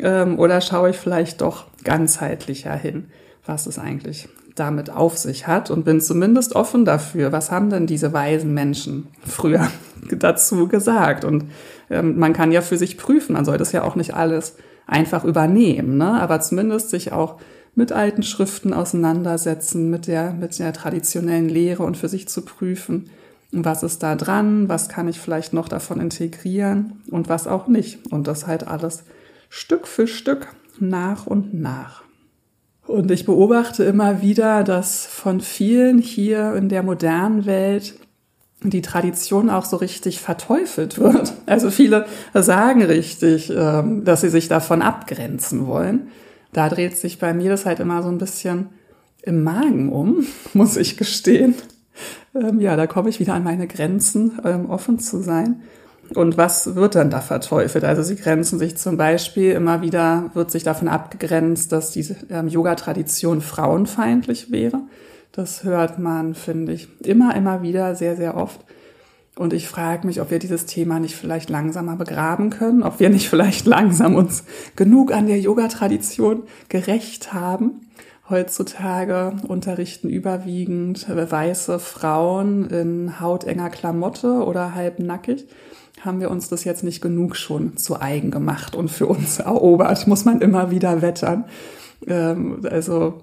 [0.00, 3.06] Ähm, oder schaue ich vielleicht doch ganzheitlicher hin
[3.48, 7.86] was es eigentlich damit auf sich hat und bin zumindest offen dafür, was haben denn
[7.86, 9.68] diese weisen Menschen früher
[10.12, 11.24] dazu gesagt.
[11.24, 11.44] Und
[11.90, 14.56] ähm, man kann ja für sich prüfen, man soll das ja auch nicht alles
[14.86, 16.20] einfach übernehmen, ne?
[16.20, 17.40] aber zumindest sich auch
[17.78, 23.08] mit alten Schriften auseinandersetzen, mit der, mit der traditionellen Lehre und für sich zu prüfen,
[23.52, 28.10] was ist da dran, was kann ich vielleicht noch davon integrieren und was auch nicht.
[28.10, 29.04] Und das halt alles
[29.48, 30.48] Stück für Stück
[30.80, 32.02] nach und nach.
[32.84, 37.94] Und ich beobachte immer wieder, dass von vielen hier in der modernen Welt
[38.60, 41.32] die Tradition auch so richtig verteufelt wird.
[41.46, 46.08] Also viele sagen richtig, ähm, dass sie sich davon abgrenzen wollen.
[46.52, 48.68] Da dreht sich bei mir das halt immer so ein bisschen
[49.22, 51.54] im Magen um, muss ich gestehen.
[52.34, 55.62] Ähm, ja, da komme ich wieder an meine Grenzen, ähm, offen zu sein.
[56.14, 57.84] Und was wird dann da verteufelt?
[57.84, 62.48] Also sie grenzen sich zum Beispiel immer wieder, wird sich davon abgegrenzt, dass diese ähm,
[62.48, 64.80] Yoga-Tradition frauenfeindlich wäre.
[65.32, 68.60] Das hört man, finde ich, immer, immer wieder, sehr, sehr oft.
[69.38, 73.08] Und ich frage mich, ob wir dieses Thema nicht vielleicht langsamer begraben können, ob wir
[73.08, 74.42] nicht vielleicht langsam uns
[74.74, 77.82] genug an der Yoga-Tradition gerecht haben.
[78.28, 85.46] Heutzutage unterrichten überwiegend weiße Frauen in hautenger Klamotte oder halbnackig.
[86.00, 90.06] Haben wir uns das jetzt nicht genug schon zu eigen gemacht und für uns erobert,
[90.06, 91.44] muss man immer wieder wettern.
[92.06, 93.20] Ähm, also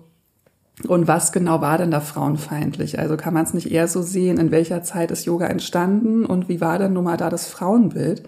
[0.87, 2.99] und was genau war denn da frauenfeindlich?
[2.99, 6.49] Also kann man es nicht eher so sehen, in welcher Zeit ist Yoga entstanden und
[6.49, 8.23] wie war denn nun mal da das Frauenbild?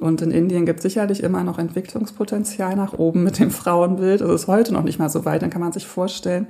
[0.00, 4.22] Und in Indien gibt es sicherlich immer noch Entwicklungspotenzial nach oben mit dem Frauenbild.
[4.22, 5.42] Es ist heute noch nicht mal so weit.
[5.42, 6.48] Dann kann man sich vorstellen,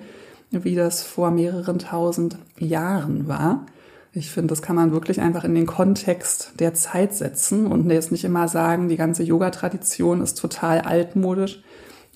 [0.51, 3.67] wie das vor mehreren tausend Jahren war.
[4.13, 8.13] Ich finde, das kann man wirklich einfach in den Kontext der Zeit setzen und jetzt
[8.13, 11.63] nicht immer sagen, die ganze Yoga-Tradition ist total altmodisch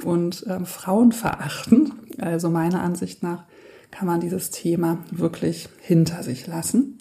[0.04, 1.92] und äh, frauenverachtend.
[2.20, 3.44] Also meiner Ansicht nach
[3.90, 6.98] kann man dieses Thema wirklich hinter sich lassen.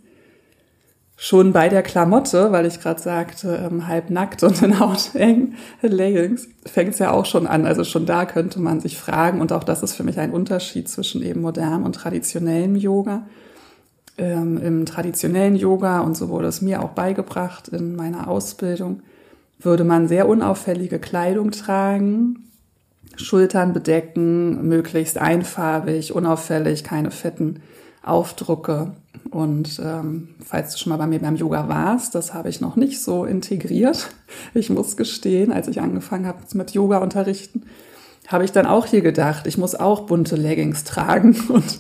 [1.20, 6.48] Schon bei der Klamotte, weil ich gerade sagte, ähm, halb nackt und in hautengen Leggings,
[6.66, 7.66] fängt es ja auch schon an.
[7.66, 10.88] Also schon da könnte man sich fragen, und auch das ist für mich ein Unterschied
[10.88, 13.26] zwischen eben modernem und traditionellem Yoga.
[14.20, 19.02] Ähm, Im traditionellen Yoga, und so wurde es mir auch beigebracht in meiner Ausbildung,
[19.60, 22.47] würde man sehr unauffällige Kleidung tragen,
[23.18, 27.62] Schultern bedecken, möglichst einfarbig, unauffällig, keine fetten
[28.04, 28.94] Aufdrucke.
[29.32, 32.76] Und ähm, falls du schon mal bei mir beim Yoga warst, das habe ich noch
[32.76, 34.10] nicht so integriert.
[34.54, 37.64] Ich muss gestehen, als ich angefangen habe mit Yoga unterrichten,
[38.28, 41.80] habe ich dann auch hier gedacht, ich muss auch bunte Leggings tragen und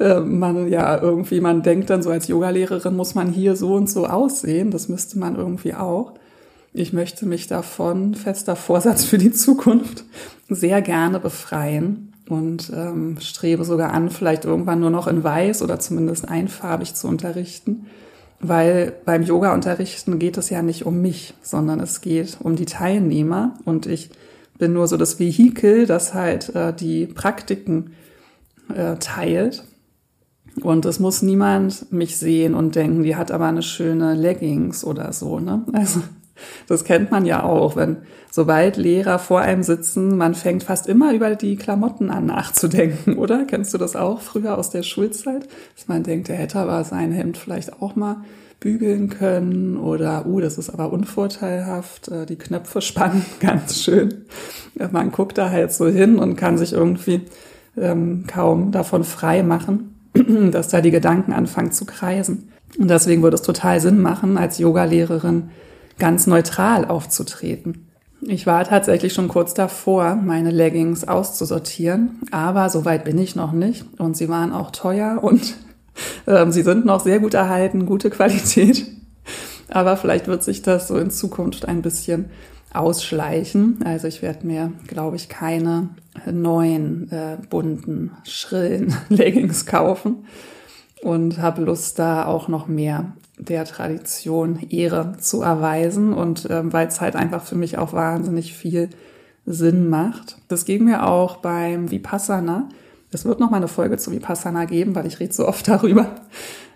[0.00, 3.88] äh, man ja irgendwie, man denkt dann so als Yogalehrerin muss man hier so und
[3.88, 4.70] so aussehen.
[4.70, 6.14] Das müsste man irgendwie auch.
[6.74, 10.04] Ich möchte mich davon, fester Vorsatz für die Zukunft,
[10.48, 15.78] sehr gerne befreien und ähm, strebe sogar an, vielleicht irgendwann nur noch in weiß oder
[15.78, 17.86] zumindest einfarbig zu unterrichten.
[18.40, 23.54] Weil beim Yoga-Unterrichten geht es ja nicht um mich, sondern es geht um die Teilnehmer
[23.64, 24.10] und ich
[24.58, 27.92] bin nur so das Vehikel, das halt äh, die Praktiken
[28.74, 29.64] äh, teilt.
[30.60, 35.12] Und es muss niemand mich sehen und denken, die hat aber eine schöne Leggings oder
[35.12, 35.38] so.
[35.38, 35.64] Ne?
[35.72, 36.00] Also
[36.66, 37.98] das kennt man ja auch, wenn
[38.30, 43.44] sobald Lehrer vor einem sitzen, man fängt fast immer über die Klamotten an nachzudenken, oder?
[43.44, 45.46] Kennst du das auch früher aus der Schulzeit?
[45.76, 48.24] Dass man denkt, der hätte aber sein Hemd vielleicht auch mal
[48.62, 54.24] bügeln können oder, uh, das ist aber unvorteilhaft, äh, die Knöpfe spannen, ganz schön.
[54.90, 57.22] Man guckt da halt so hin und kann sich irgendwie
[57.76, 59.96] ähm, kaum davon frei machen,
[60.52, 62.50] dass da die Gedanken anfangen zu kreisen.
[62.78, 65.50] Und deswegen würde es total Sinn machen, als Yogalehrerin
[65.98, 67.88] ganz neutral aufzutreten.
[68.24, 73.50] Ich war tatsächlich schon kurz davor, meine Leggings auszusortieren, aber so weit bin ich noch
[73.50, 75.54] nicht und sie waren auch teuer und
[76.26, 78.86] äh, sie sind noch sehr gut erhalten, gute Qualität.
[79.68, 82.26] Aber vielleicht wird sich das so in Zukunft ein bisschen
[82.72, 83.80] ausschleichen.
[83.84, 85.88] Also ich werde mir, glaube ich, keine
[86.30, 90.26] neuen äh, bunten, schrillen Leggings kaufen
[91.02, 93.12] und habe Lust, da auch noch mehr
[93.48, 98.54] der Tradition Ehre zu erweisen und ähm, weil es halt einfach für mich auch wahnsinnig
[98.54, 98.90] viel
[99.46, 100.38] Sinn macht.
[100.48, 102.68] Das ging mir auch beim Vipassana.
[103.10, 106.06] Es wird noch mal eine Folge zu Vipassana geben, weil ich rede so oft darüber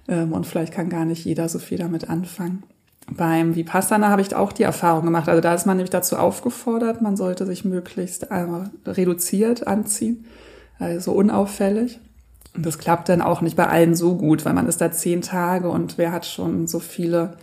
[0.09, 2.65] ähm, und vielleicht kann gar nicht jeder so viel damit anfangen.
[3.09, 5.29] Beim Vipassana habe ich auch die Erfahrung gemacht.
[5.29, 8.27] Also da ist man nämlich dazu aufgefordert, man sollte sich möglichst
[8.85, 10.25] reduziert anziehen,
[10.81, 12.01] also unauffällig.
[12.57, 15.21] Und das klappt dann auch nicht bei allen so gut, weil man ist da zehn
[15.21, 17.35] Tage und wer hat schon so viele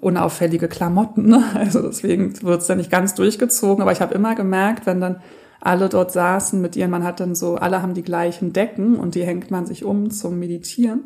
[0.00, 1.28] unauffällige Klamotten.
[1.28, 1.42] Ne?
[1.54, 3.82] Also deswegen wird es dann nicht ganz durchgezogen.
[3.82, 5.16] Aber ich habe immer gemerkt, wenn dann
[5.60, 9.14] alle dort saßen mit ihren, man hat dann so, alle haben die gleichen Decken und
[9.14, 11.04] die hängt man sich um zum Meditieren.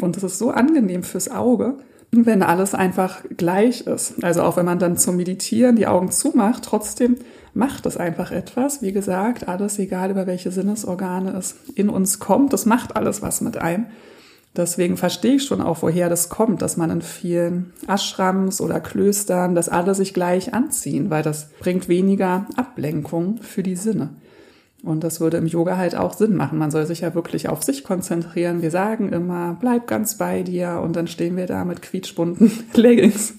[0.00, 1.74] Und das ist so angenehm fürs Auge,
[2.12, 4.22] wenn alles einfach gleich ist.
[4.24, 7.16] Also auch wenn man dann zum Meditieren die Augen zumacht, trotzdem
[7.54, 8.82] macht es einfach etwas.
[8.82, 13.40] Wie gesagt, alles, egal über welche Sinnesorgane es in uns kommt, das macht alles was
[13.40, 13.86] mit einem.
[14.56, 19.54] Deswegen verstehe ich schon auch, woher das kommt, dass man in vielen Ashrams oder Klöstern,
[19.54, 24.10] dass alle sich gleich anziehen, weil das bringt weniger Ablenkung für die Sinne.
[24.82, 26.58] Und das würde im Yoga halt auch Sinn machen.
[26.58, 28.62] Man soll sich ja wirklich auf sich konzentrieren.
[28.62, 33.34] Wir sagen immer, bleib ganz bei dir und dann stehen wir da mit quietschbunten Leggings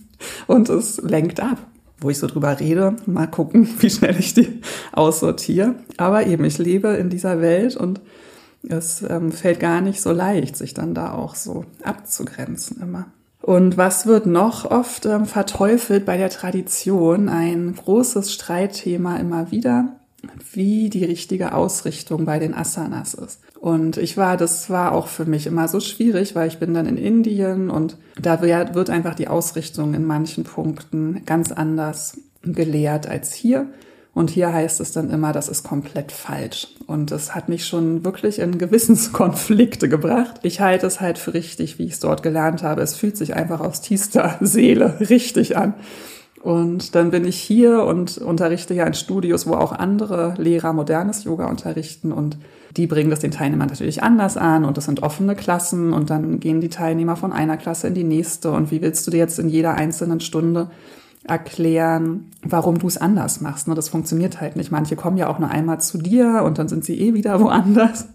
[0.48, 1.58] und es lenkt ab
[2.02, 2.96] wo ich so drüber rede.
[3.06, 5.76] Mal gucken, wie schnell ich die aussortiere.
[5.98, 8.02] Aber eben, ich lebe in dieser Welt und
[8.68, 13.06] es ähm, fällt gar nicht so leicht, sich dann da auch so abzugrenzen immer.
[13.42, 17.28] Und was wird noch oft ähm, verteufelt bei der Tradition?
[17.28, 20.00] Ein großes Streitthema immer wieder,
[20.54, 23.40] wie die richtige Ausrichtung bei den Asanas ist.
[23.60, 26.88] Und ich war, das war auch für mich immer so schwierig, weil ich bin dann
[26.88, 33.34] in Indien und da wird einfach die Ausrichtung in manchen Punkten ganz anders gelehrt als
[33.34, 33.68] hier.
[34.14, 36.68] Und hier heißt es dann immer, das ist komplett falsch.
[36.86, 40.40] Und das hat mich schon wirklich in Gewissenskonflikte gebracht.
[40.44, 42.82] Ich halte es halt für richtig, wie ich es dort gelernt habe.
[42.82, 45.76] Es fühlt sich einfach aus tiefster Seele richtig an.
[46.42, 51.24] Und dann bin ich hier und unterrichte ja in Studios, wo auch andere Lehrer modernes
[51.24, 52.38] Yoga unterrichten und
[52.78, 56.40] die bringen das den Teilnehmern natürlich anders an und das sind offene Klassen und dann
[56.40, 59.38] gehen die Teilnehmer von einer Klasse in die nächste und wie willst du dir jetzt
[59.38, 60.72] in jeder einzelnen Stunde
[61.24, 63.68] erklären, warum du es anders machst.
[63.68, 63.76] Ne?
[63.76, 64.72] Das funktioniert halt nicht.
[64.72, 68.08] Manche kommen ja auch nur einmal zu dir und dann sind sie eh wieder woanders.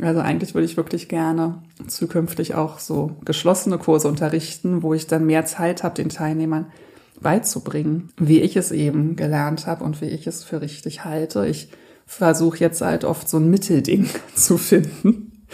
[0.00, 5.26] Also eigentlich würde ich wirklich gerne zukünftig auch so geschlossene Kurse unterrichten, wo ich dann
[5.26, 6.66] mehr Zeit habe, den Teilnehmern
[7.20, 11.46] beizubringen, wie ich es eben gelernt habe und wie ich es für richtig halte.
[11.46, 11.68] Ich
[12.06, 15.44] versuche jetzt halt oft so ein Mittelding zu finden.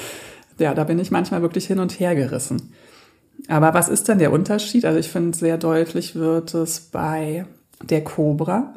[0.59, 2.72] Ja, da bin ich manchmal wirklich hin und her gerissen.
[3.48, 4.85] Aber was ist denn der Unterschied?
[4.85, 7.46] Also ich finde, sehr deutlich wird es bei
[7.83, 8.74] der Cobra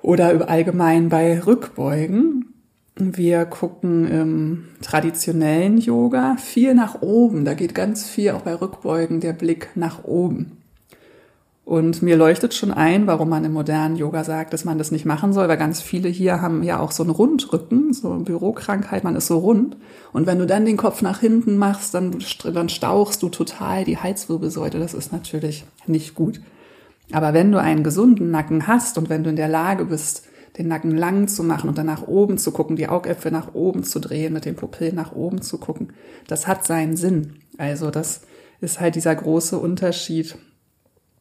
[0.00, 2.54] oder allgemein bei Rückbeugen.
[2.94, 7.44] Wir gucken im traditionellen Yoga viel nach oben.
[7.44, 10.61] Da geht ganz viel auch bei Rückbeugen der Blick nach oben.
[11.64, 15.04] Und mir leuchtet schon ein, warum man im modernen Yoga sagt, dass man das nicht
[15.04, 19.04] machen soll, weil ganz viele hier haben ja auch so einen Rundrücken, so eine Bürokrankheit,
[19.04, 19.76] man ist so rund.
[20.12, 22.18] Und wenn du dann den Kopf nach hinten machst, dann,
[22.52, 24.80] dann stauchst du total die Halswirbelsäule.
[24.80, 26.40] Das ist natürlich nicht gut.
[27.12, 30.24] Aber wenn du einen gesunden Nacken hast und wenn du in der Lage bist,
[30.58, 33.84] den Nacken lang zu machen und dann nach oben zu gucken, die Augäpfel nach oben
[33.84, 35.92] zu drehen, mit den Pupillen nach oben zu gucken,
[36.26, 37.36] das hat seinen Sinn.
[37.56, 38.22] Also das
[38.60, 40.36] ist halt dieser große Unterschied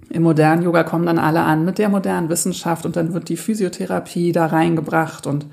[0.10, 3.38] im modernen Yoga kommen dann alle an mit der modernen Wissenschaft und dann wird die
[3.38, 5.46] Physiotherapie da reingebracht und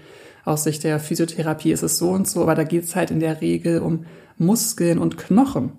[0.44, 3.20] aus Sicht der Physiotherapie ist es so und so, aber da geht es halt in
[3.20, 4.06] der Regel um
[4.38, 5.72] Muskeln und Knochen.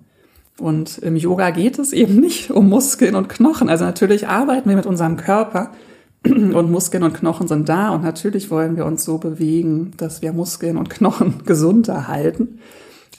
[0.60, 3.68] Und im Yoga geht es eben nicht um Muskeln und Knochen.
[3.68, 5.72] Also natürlich arbeiten wir mit unserem Körper
[6.24, 10.32] und Muskeln und Knochen sind da und natürlich wollen wir uns so bewegen, dass wir
[10.32, 12.60] Muskeln und Knochen gesund erhalten.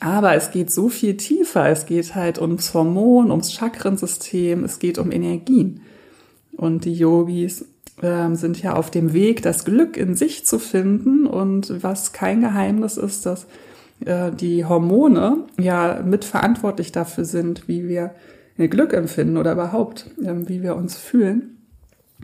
[0.02, 1.70] Aber es geht so viel tiefer.
[1.70, 5.82] Es geht halt ums Hormon, ums Chakrensystem, es geht um Energien.
[6.58, 7.68] Und die Yogis
[8.02, 11.28] äh, sind ja auf dem Weg, das Glück in sich zu finden.
[11.28, 13.46] Und was kein Geheimnis ist, dass
[14.04, 18.16] äh, die Hormone ja mitverantwortlich dafür sind, wie wir
[18.58, 21.58] Glück empfinden oder überhaupt, äh, wie wir uns fühlen.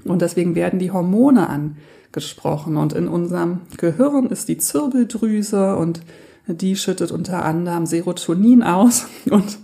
[0.04, 2.76] Und deswegen werden die Hormone angesprochen.
[2.76, 6.02] Und in unserem Gehirn ist die Zirbeldrüse und
[6.48, 9.58] die schüttet unter anderem Serotonin aus und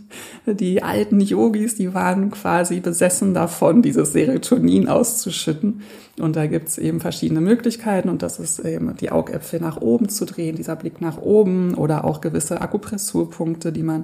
[0.46, 5.82] die alten Yogis, die waren quasi besessen davon, dieses Serotonin auszuschütten.
[6.20, 10.26] Und da gibt's eben verschiedene Möglichkeiten und das ist eben die Augäpfel nach oben zu
[10.26, 14.04] drehen, dieser Blick nach oben oder auch gewisse Akupressurpunkte, die man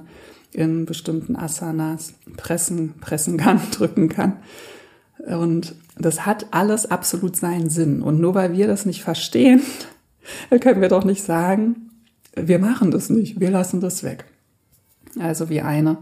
[0.52, 4.38] in bestimmten Asanas pressen, pressen kann, drücken kann.
[5.18, 8.02] Und das hat alles absolut seinen Sinn.
[8.02, 9.60] Und nur weil wir das nicht verstehen,
[10.60, 11.89] können wir doch nicht sagen,
[12.48, 14.24] wir machen das nicht, wir lassen das weg.
[15.18, 15.98] Also wie eine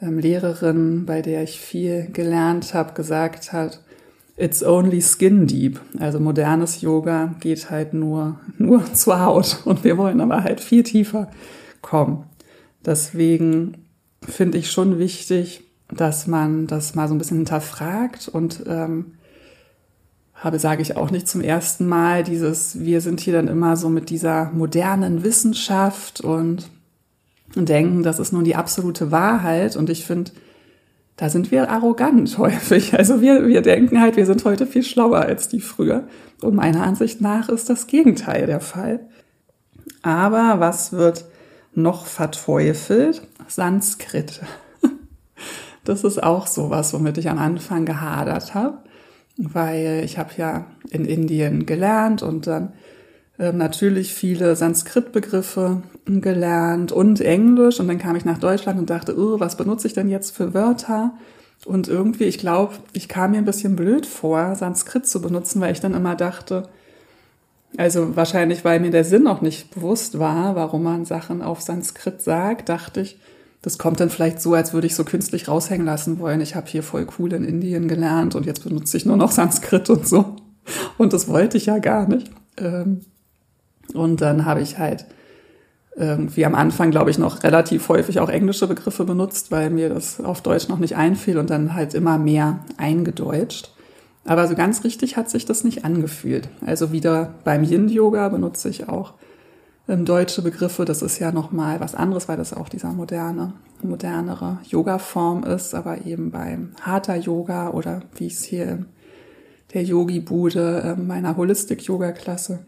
[0.00, 3.82] ähm, Lehrerin, bei der ich viel gelernt habe, gesagt hat,
[4.36, 5.80] it's only skin deep.
[5.98, 10.82] Also modernes Yoga geht halt nur, nur zur Haut und wir wollen aber halt viel
[10.82, 11.30] tiefer
[11.80, 12.24] kommen.
[12.84, 13.86] Deswegen
[14.20, 19.14] finde ich schon wichtig, dass man das mal so ein bisschen hinterfragt und ähm,
[20.44, 23.88] habe, sage ich auch nicht zum ersten Mal, dieses, wir sind hier dann immer so
[23.88, 26.68] mit dieser modernen Wissenschaft und
[27.54, 29.74] denken, das ist nun die absolute Wahrheit.
[29.74, 30.32] Und ich finde,
[31.16, 32.92] da sind wir arrogant häufig.
[32.92, 36.06] Also wir, wir denken halt, wir sind heute viel schlauer als die früher.
[36.42, 39.00] Und meiner Ansicht nach ist das Gegenteil der Fall.
[40.02, 41.24] Aber was wird
[41.72, 43.26] noch verteufelt?
[43.48, 44.42] Sanskrit.
[45.86, 48.78] Das ist auch sowas, womit ich am Anfang gehadert habe
[49.36, 52.72] weil ich habe ja in Indien gelernt und dann
[53.38, 59.18] äh, natürlich viele Sanskrit-Begriffe gelernt und Englisch und dann kam ich nach Deutschland und dachte,
[59.18, 61.14] oh, was benutze ich denn jetzt für Wörter?
[61.64, 65.72] Und irgendwie, ich glaube, ich kam mir ein bisschen blöd vor, Sanskrit zu benutzen, weil
[65.72, 66.68] ich dann immer dachte,
[67.76, 72.22] also wahrscheinlich, weil mir der Sinn auch nicht bewusst war, warum man Sachen auf Sanskrit
[72.22, 73.18] sagt, dachte ich,
[73.64, 76.42] das kommt dann vielleicht so, als würde ich so künstlich raushängen lassen wollen.
[76.42, 79.88] Ich habe hier voll cool in Indien gelernt und jetzt benutze ich nur noch Sanskrit
[79.88, 80.36] und so.
[80.98, 82.30] Und das wollte ich ja gar nicht.
[82.58, 83.00] Ähm,
[83.94, 85.06] und dann habe ich halt
[85.96, 90.20] irgendwie am Anfang, glaube ich, noch relativ häufig auch englische Begriffe benutzt, weil mir das
[90.20, 93.70] auf Deutsch noch nicht einfiel und dann halt immer mehr eingedeutscht.
[94.26, 96.50] Aber so ganz richtig hat sich das nicht angefühlt.
[96.66, 99.14] Also wieder beim Yin-Yoga benutze ich auch
[99.88, 104.58] ähm, deutsche Begriffe, das ist ja nochmal was anderes, weil das auch dieser moderne, modernere
[104.68, 108.86] Yoga-Form ist, aber eben beim Hatha Yoga oder wie ich es hier in
[109.74, 112.60] der Yogi-Bude äh, meiner Holistic-Yoga-Klasse.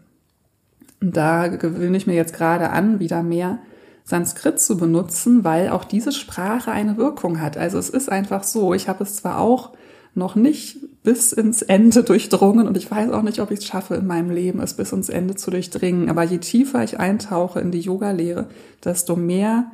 [1.01, 3.59] Da gewöhne ich mir jetzt gerade an, wieder mehr
[4.05, 7.57] Sanskrit zu benutzen, weil auch diese Sprache eine Wirkung hat.
[7.57, 9.73] Also es ist einfach so, ich habe es zwar auch
[10.17, 13.95] noch nicht bis ins Ende durchdrungen und ich weiß auch nicht, ob ich es schaffe
[13.95, 16.11] in meinem Leben, es bis ins Ende zu durchdringen.
[16.11, 18.47] Aber je tiefer ich eintauche in die Yoga-Lehre,
[18.85, 19.71] desto mehr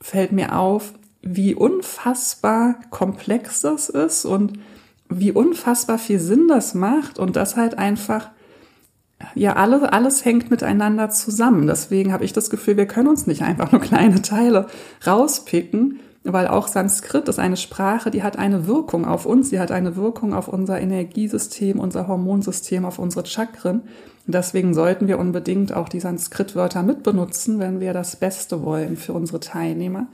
[0.00, 4.58] fällt mir auf, wie unfassbar komplex das ist und
[5.08, 8.30] wie unfassbar viel Sinn das macht und das halt einfach
[9.34, 11.66] ja, alles, alles hängt miteinander zusammen.
[11.66, 14.66] Deswegen habe ich das Gefühl, wir können uns nicht einfach nur kleine Teile
[15.06, 19.70] rauspicken, weil auch Sanskrit ist eine Sprache, die hat eine Wirkung auf uns, die hat
[19.70, 23.82] eine Wirkung auf unser Energiesystem, unser Hormonsystem, auf unsere Chakren.
[24.26, 29.40] deswegen sollten wir unbedingt auch die Sanskrit-Wörter mitbenutzen, wenn wir das Beste wollen für unsere
[29.40, 30.08] Teilnehmer,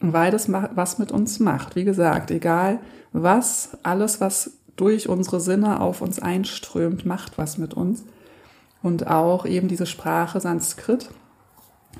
[0.00, 1.74] weil das was mit uns macht.
[1.74, 2.78] Wie gesagt, egal
[3.12, 8.04] was, alles, was durch unsere Sinne auf uns einströmt, macht was mit uns.
[8.80, 11.10] Und auch eben diese Sprache Sanskrit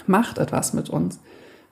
[0.07, 1.19] macht etwas mit uns.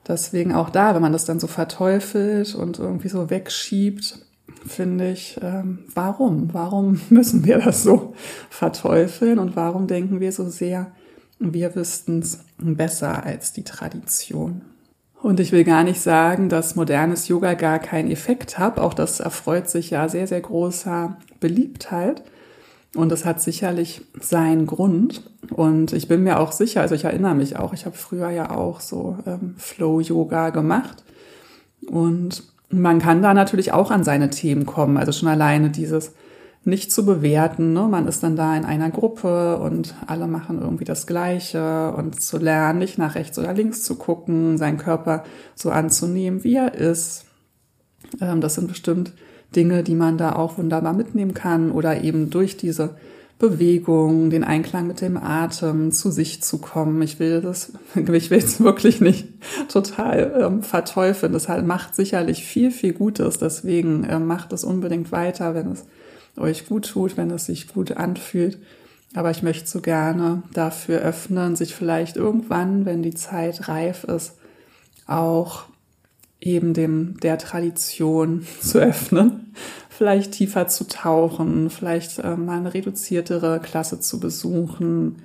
[0.07, 4.19] Deswegen auch da, wenn man das dann so verteufelt und irgendwie so wegschiebt,
[4.65, 6.53] finde ich, ähm, warum?
[6.53, 8.13] Warum müssen wir das so
[8.49, 10.91] verteufeln und warum denken wir so sehr,
[11.39, 14.61] wir wüssten es besser als die Tradition?
[15.21, 18.79] Und ich will gar nicht sagen, dass modernes Yoga gar keinen Effekt hat.
[18.79, 22.23] Auch das erfreut sich ja sehr, sehr großer Beliebtheit.
[22.97, 25.21] Und das hat sicherlich seinen Grund.
[25.51, 28.49] Und ich bin mir auch sicher, also ich erinnere mich auch, ich habe früher ja
[28.49, 31.03] auch so ähm, Flow-Yoga gemacht.
[31.87, 34.97] Und man kann da natürlich auch an seine Themen kommen.
[34.97, 36.13] Also schon alleine dieses
[36.63, 37.71] nicht zu bewerten.
[37.71, 37.87] Ne?
[37.87, 42.39] Man ist dann da in einer Gruppe und alle machen irgendwie das Gleiche und zu
[42.39, 45.23] lernen, nicht nach rechts oder links zu gucken, seinen Körper
[45.53, 47.25] so anzunehmen, wie er ist.
[48.19, 49.13] Ähm, das sind bestimmt
[49.55, 52.95] Dinge, die man da auch wunderbar mitnehmen kann oder eben durch diese
[53.39, 57.01] Bewegung, den Einklang mit dem Atem zu sich zu kommen.
[57.03, 59.27] Ich will das, ich will es wirklich nicht
[59.69, 61.33] total ähm, verteufeln.
[61.33, 63.37] Das macht sicherlich viel, viel Gutes.
[63.37, 65.85] Deswegen äh, macht es unbedingt weiter, wenn es
[66.35, 68.57] euch gut tut, wenn es sich gut anfühlt.
[69.13, 74.33] Aber ich möchte so gerne dafür öffnen, sich vielleicht irgendwann, wenn die Zeit reif ist,
[75.05, 75.65] auch
[76.39, 79.53] eben dem der Tradition zu öffnen,
[79.89, 85.17] vielleicht tiefer zu tauchen, vielleicht äh, mal eine reduziertere Klasse zu besuchen,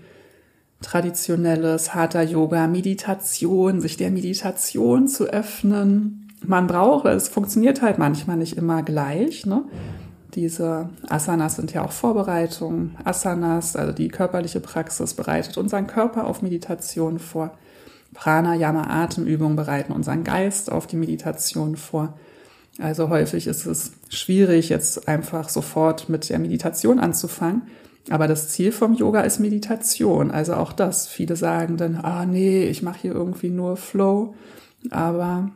[0.81, 6.29] traditionelles harter Yoga, Meditation, sich der Meditation zu öffnen.
[6.45, 9.47] Man braucht, es funktioniert halt manchmal nicht immer gleich.
[9.47, 9.65] Ne?
[10.35, 12.97] Diese Asanas sind ja auch Vorbereitungen.
[13.05, 17.57] Asanas, also die körperliche Praxis, bereitet unseren Körper auf Meditation vor.
[18.15, 22.15] Pranayama Atemübungen bereiten unseren Geist auf die Meditation vor.
[22.79, 27.63] Also häufig ist es schwierig, jetzt einfach sofort mit der Meditation anzufangen.
[28.11, 30.31] Aber das Ziel vom Yoga ist Meditation.
[30.31, 31.07] Also auch das.
[31.07, 34.35] Viele sagen dann, ah nee, ich mache hier irgendwie nur Flow.
[34.91, 35.51] Aber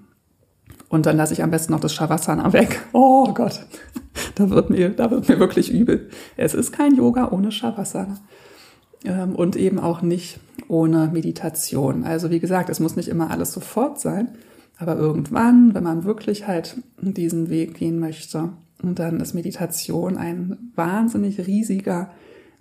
[0.88, 2.80] und dann lasse ich am besten noch das Shavasana weg.
[2.92, 3.66] Oh Gott,
[4.36, 6.08] da wird mir, da wird mir wirklich übel.
[6.36, 8.18] Es ist kein Yoga ohne Shavasana
[9.04, 12.04] ähm, und eben auch nicht ohne Meditation.
[12.04, 14.28] Also wie gesagt, es muss nicht immer alles sofort sein,
[14.78, 18.50] aber irgendwann, wenn man wirklich halt diesen Weg gehen möchte,
[18.82, 22.10] dann ist Meditation ein wahnsinnig riesiger,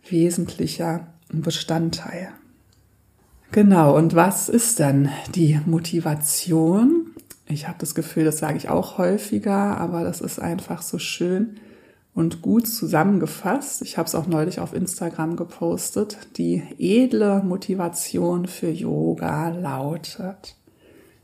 [0.08, 2.30] wesentlicher Bestandteil.
[3.52, 7.12] Genau, und was ist dann die Motivation?
[7.48, 11.58] Ich habe das Gefühl, das sage ich auch häufiger, aber das ist einfach so schön,
[12.16, 13.82] und gut zusammengefasst.
[13.82, 16.18] Ich habe es auch neulich auf Instagram gepostet.
[16.38, 20.56] Die edle Motivation für Yoga lautet,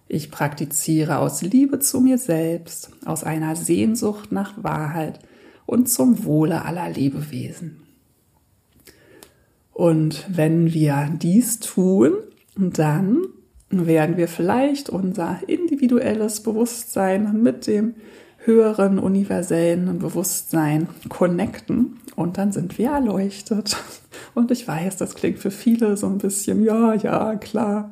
[0.10, 5.20] ich praktiziere aus Liebe zu mir selbst, aus einer Sehnsucht nach Wahrheit
[5.66, 7.78] und zum Wohle aller Lebewesen.
[9.72, 12.12] Und wenn wir dies tun,
[12.58, 13.22] dann
[13.70, 17.96] werden wir vielleicht unser individuelles Bewusstsein mit dem
[18.44, 23.78] höheren universellen Bewusstsein connecten und dann sind wir erleuchtet.
[24.34, 27.92] Und ich weiß, das klingt für viele so ein bisschen, ja, ja, klar.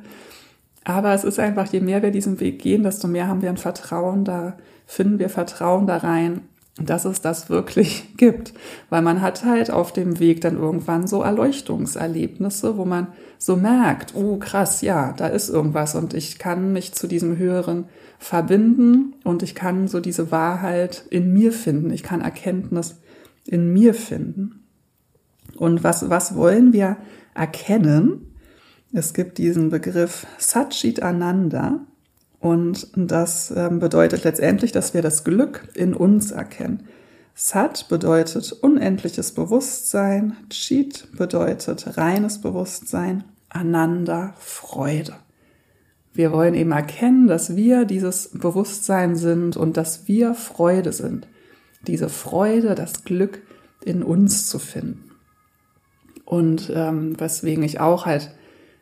[0.83, 3.57] Aber es ist einfach, je mehr wir diesen Weg gehen, desto mehr haben wir ein
[3.57, 6.41] Vertrauen da, finden wir Vertrauen da rein,
[6.79, 8.53] dass es das wirklich gibt.
[8.89, 14.15] Weil man hat halt auf dem Weg dann irgendwann so Erleuchtungserlebnisse, wo man so merkt,
[14.15, 17.85] oh krass, ja, da ist irgendwas und ich kann mich zu diesem höheren
[18.19, 21.89] verbinden und ich kann so diese Wahrheit in mir finden.
[21.91, 22.97] Ich kann Erkenntnis
[23.45, 24.67] in mir finden.
[25.55, 26.97] Und was, was wollen wir
[27.33, 28.35] erkennen?
[28.93, 31.79] Es gibt diesen Begriff Satchit Ananda
[32.39, 36.83] und das ähm, bedeutet letztendlich, dass wir das Glück in uns erkennen.
[37.35, 45.15] Sat bedeutet unendliches Bewusstsein, Chit bedeutet reines Bewusstsein, Ananda Freude.
[46.13, 51.27] Wir wollen eben erkennen, dass wir dieses Bewusstsein sind und dass wir Freude sind.
[51.87, 53.41] Diese Freude, das Glück
[53.85, 55.11] in uns zu finden.
[56.25, 58.31] Und ähm, weswegen ich auch halt,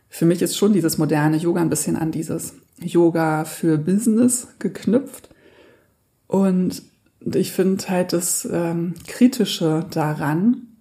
[0.09, 5.29] für mich ist schon dieses moderne Yoga ein bisschen an dieses Yoga für Business geknüpft.
[6.27, 6.81] Und
[7.21, 10.76] ich finde halt das ähm, Kritische daran,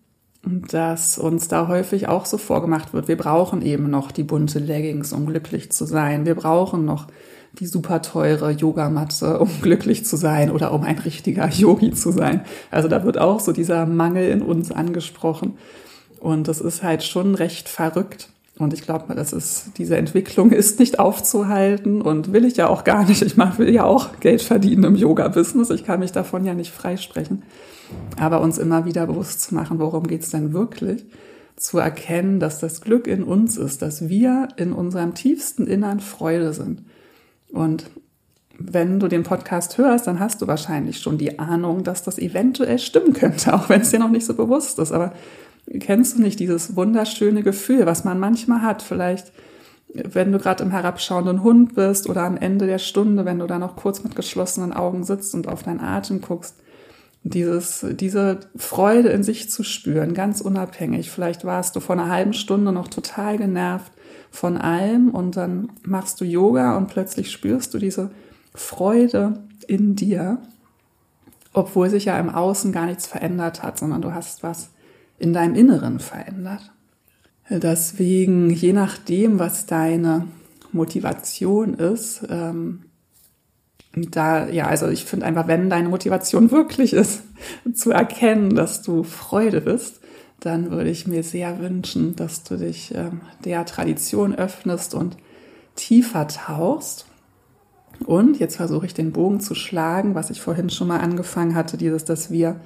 [0.47, 5.13] dass uns da häufig auch so vorgemacht wird, wir brauchen eben noch die bunte Leggings,
[5.13, 6.25] um glücklich zu sein.
[6.25, 7.09] Wir brauchen noch
[7.59, 12.43] die super teure Yogamatte, um glücklich zu sein oder um ein richtiger Yogi zu sein.
[12.71, 15.55] Also da wird auch so dieser Mangel in uns angesprochen.
[16.21, 18.29] Und das ist halt schon recht verrückt.
[18.59, 22.85] Und ich glaube, das ist, diese Entwicklung ist nicht aufzuhalten und will ich ja auch
[22.85, 23.21] gar nicht.
[23.21, 25.71] Ich will ja auch Geld verdienen im Yoga-Business.
[25.71, 27.43] Ich kann mich davon ja nicht freisprechen.
[28.19, 31.05] Aber uns immer wieder bewusst zu machen, worum geht's denn wirklich?
[31.57, 36.53] Zu erkennen, dass das Glück in uns ist, dass wir in unserem tiefsten Innern Freude
[36.53, 36.83] sind.
[37.51, 37.87] Und
[38.59, 42.79] wenn du den Podcast hörst, dann hast du wahrscheinlich schon die Ahnung, dass das eventuell
[42.79, 44.93] stimmen könnte, auch wenn es dir noch nicht so bewusst ist.
[44.93, 45.13] Aber
[45.81, 48.83] kennst du nicht dieses wunderschöne Gefühl, was man manchmal hat?
[48.83, 49.33] Vielleicht,
[49.89, 53.59] wenn du gerade im herabschauenden Hund bist oder am Ende der Stunde, wenn du da
[53.59, 56.57] noch kurz mit geschlossenen Augen sitzt und auf deinen Atem guckst.
[57.29, 61.11] Dieses, diese Freude in sich zu spüren, ganz unabhängig.
[61.11, 63.91] Vielleicht warst du vor einer halben Stunde noch total genervt
[64.31, 68.11] von allem und dann machst du Yoga und plötzlich spürst du diese
[68.55, 70.39] Freude in dir,
[71.53, 74.71] obwohl sich ja im Außen gar nichts verändert hat, sondern du hast was
[75.19, 76.71] in deinem Inneren verändert.
[77.51, 80.29] Deswegen, je nachdem, was deine
[80.71, 82.86] Motivation ist, ähm,
[83.97, 87.23] da, ja, also ich finde einfach, wenn deine Motivation wirklich ist,
[87.75, 90.01] zu erkennen, dass du Freude bist,
[90.41, 95.17] dann würde ich mir sehr wünschen, dass du dich ähm, der Tradition öffnest und
[95.77, 97.07] tiefer tauchst.
[98.05, 101.79] Und jetzt versuche ich den Bogen zu schlagen, was ich vorhin schon mal angefangen hatte,
[101.79, 102.61] dieses, dass wir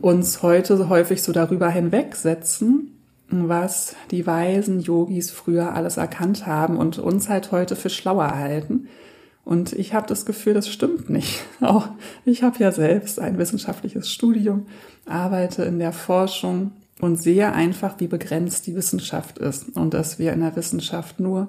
[0.00, 2.92] uns heute häufig so darüber hinwegsetzen,
[3.28, 8.88] was die weisen Yogis früher alles erkannt haben und uns halt heute für schlauer halten.
[9.46, 11.44] Und ich habe das Gefühl, das stimmt nicht.
[11.60, 11.88] Auch
[12.24, 14.66] ich habe ja selbst ein wissenschaftliches Studium,
[15.06, 20.32] arbeite in der Forschung und sehe einfach, wie begrenzt die Wissenschaft ist und dass wir
[20.32, 21.46] in der Wissenschaft nur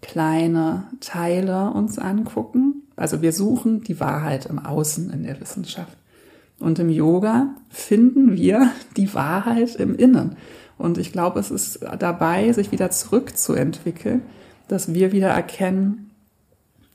[0.00, 2.84] kleine Teile uns angucken.
[2.94, 5.96] Also wir suchen die Wahrheit im Außen in der Wissenschaft.
[6.60, 10.36] Und im Yoga finden wir die Wahrheit im Innen.
[10.78, 14.22] Und ich glaube, es ist dabei, sich wieder zurückzuentwickeln,
[14.68, 16.09] dass wir wieder erkennen,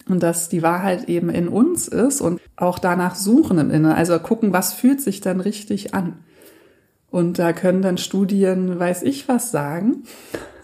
[0.07, 3.91] und dass die Wahrheit eben in uns ist und auch danach suchen im Innen.
[3.91, 6.17] Also gucken, was fühlt sich dann richtig an.
[7.09, 10.03] Und da können dann Studien, weiß ich was sagen.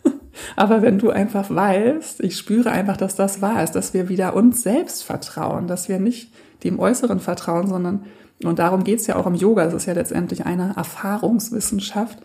[0.56, 4.36] Aber wenn du einfach weißt, ich spüre einfach, dass das wahr ist, dass wir wieder
[4.36, 6.32] uns selbst vertrauen, dass wir nicht
[6.64, 8.06] dem Äußeren vertrauen, sondern
[8.44, 9.66] und darum geht's ja auch im Yoga.
[9.66, 12.20] Das ist ja letztendlich eine Erfahrungswissenschaft.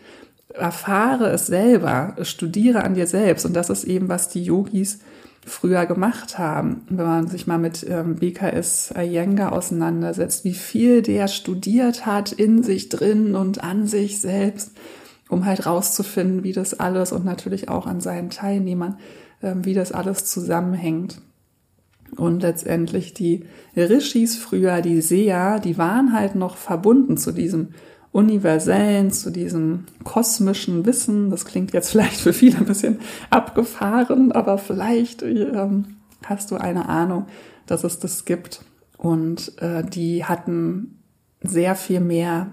[0.53, 3.45] Erfahre es selber, studiere an dir selbst.
[3.45, 4.99] Und das ist eben, was die Yogis
[5.47, 6.81] früher gemacht haben.
[6.89, 12.63] Wenn man sich mal mit ähm, BKS Iyengar auseinandersetzt, wie viel der studiert hat in
[12.63, 14.71] sich drin und an sich selbst,
[15.29, 18.97] um halt rauszufinden, wie das alles und natürlich auch an seinen Teilnehmern,
[19.41, 21.21] ähm, wie das alles zusammenhängt.
[22.15, 23.45] Und letztendlich die
[23.75, 27.69] Rishis früher, die Seher, die waren halt noch verbunden zu diesem
[28.17, 31.29] universellen, zu diesem kosmischen Wissen.
[31.29, 32.97] Das klingt jetzt vielleicht für viele ein bisschen
[33.29, 37.27] abgefahren, aber vielleicht ähm, hast du eine Ahnung,
[37.67, 38.61] dass es das gibt.
[38.97, 40.97] Und äh, die hatten
[41.43, 42.47] sehr viel mehr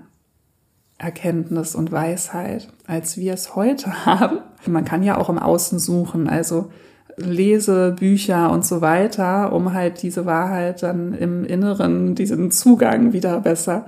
[0.99, 4.41] Erkenntnis und Weisheit, als wir es heute haben.
[4.67, 6.29] Man kann ja auch im Außen suchen.
[6.29, 6.71] Also
[7.17, 13.41] lese Bücher und so weiter, um halt diese Wahrheit dann im Inneren, diesen Zugang wieder
[13.41, 13.87] besser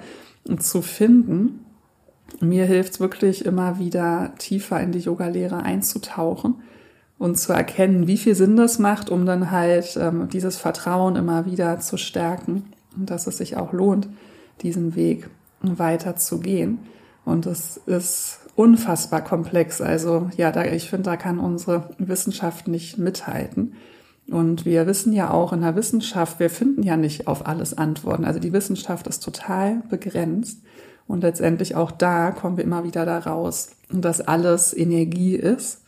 [0.58, 1.65] zu finden.
[2.40, 6.56] Mir hilft wirklich immer wieder tiefer in die Yoga-Lehre einzutauchen
[7.18, 11.46] und zu erkennen, wie viel Sinn das macht, um dann halt ähm, dieses Vertrauen immer
[11.46, 12.64] wieder zu stärken
[12.96, 14.08] und dass es sich auch lohnt,
[14.62, 15.28] diesen Weg
[15.62, 16.78] weiter zu gehen.
[17.24, 19.80] Und es ist unfassbar komplex.
[19.80, 23.74] Also ja, da, ich finde, da kann unsere Wissenschaft nicht mithalten.
[24.28, 28.24] Und wir wissen ja auch in der Wissenschaft, wir finden ja nicht auf alles Antworten.
[28.24, 30.62] Also die Wissenschaft ist total begrenzt.
[31.06, 35.82] Und letztendlich auch da kommen wir immer wieder da raus, dass alles Energie ist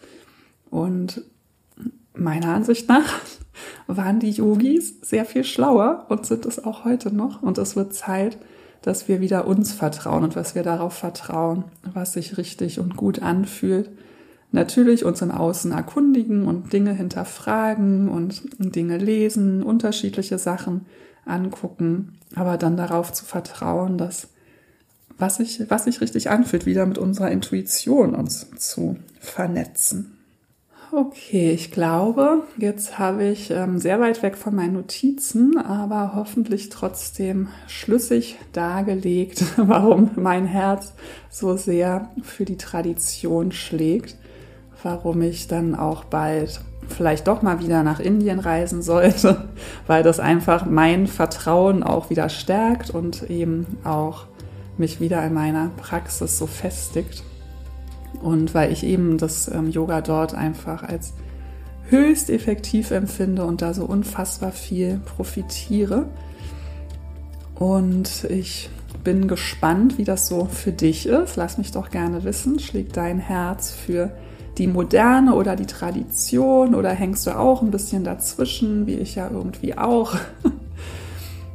[0.71, 1.23] Und
[2.15, 3.21] meiner Ansicht nach
[3.87, 7.43] waren die Yogis sehr viel schlauer und sind es auch heute noch.
[7.43, 8.39] Und es wird Zeit,
[8.83, 11.65] dass wir wieder uns vertrauen und was wir darauf vertrauen,
[11.95, 13.91] was sich richtig und gut anfühlt.
[14.51, 20.87] Natürlich uns im Außen erkundigen und Dinge hinterfragen und Dinge lesen, unterschiedliche Sachen
[21.27, 24.29] angucken, aber dann darauf zu vertrauen, dass
[25.19, 30.19] was sich, was sich richtig anfühlt, wieder mit unserer Intuition uns zu vernetzen.
[30.91, 36.71] Okay, ich glaube, jetzt habe ich ähm, sehr weit weg von meinen Notizen, aber hoffentlich
[36.71, 40.95] trotzdem schlüssig dargelegt, warum mein Herz
[41.29, 44.17] so sehr für die Tradition schlägt,
[44.83, 49.49] warum ich dann auch bald vielleicht doch mal wieder nach Indien reisen sollte,
[49.87, 54.27] weil das einfach mein Vertrauen auch wieder stärkt und eben auch
[54.79, 57.23] mich wieder in meiner Praxis so festigt.
[58.23, 61.13] Und weil ich eben das ähm, Yoga dort einfach als
[61.91, 66.07] höchst effektiv empfinde und da so unfassbar viel profitiere.
[67.55, 68.71] Und ich
[69.05, 71.37] bin gespannt, wie das so für dich ist.
[71.37, 72.59] Lass mich doch gerne wissen.
[72.59, 74.11] Schlägt dein Herz für
[74.59, 79.31] die Moderne oder die Tradition oder hängst du auch ein bisschen dazwischen, wie ich ja
[79.31, 80.17] irgendwie auch?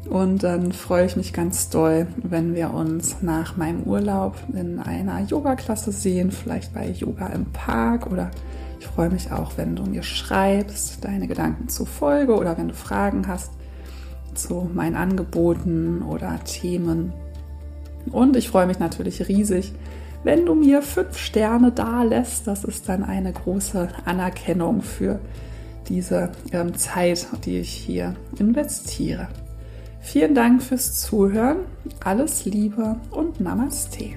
[0.10, 5.22] Und dann freue ich mich ganz doll, wenn wir uns nach meinem Urlaub in einer
[5.22, 8.30] Yoga-Klasse sehen, vielleicht bei Yoga im Park oder
[8.80, 12.74] ich freue mich auch, wenn du mir schreibst, deine Gedanken zur Folge oder wenn du
[12.74, 13.52] Fragen hast
[14.34, 17.14] zu meinen Angeboten oder Themen.
[18.12, 19.74] Und ich freue mich natürlich riesig,
[20.26, 22.46] wenn du mir fünf Sterne da lässt.
[22.46, 25.20] Das ist dann eine große Anerkennung für
[25.88, 29.30] diese ähm, Zeit, die ich hier investiere.
[30.04, 31.60] Vielen Dank fürs Zuhören.
[32.04, 34.10] Alles Liebe und Namaste.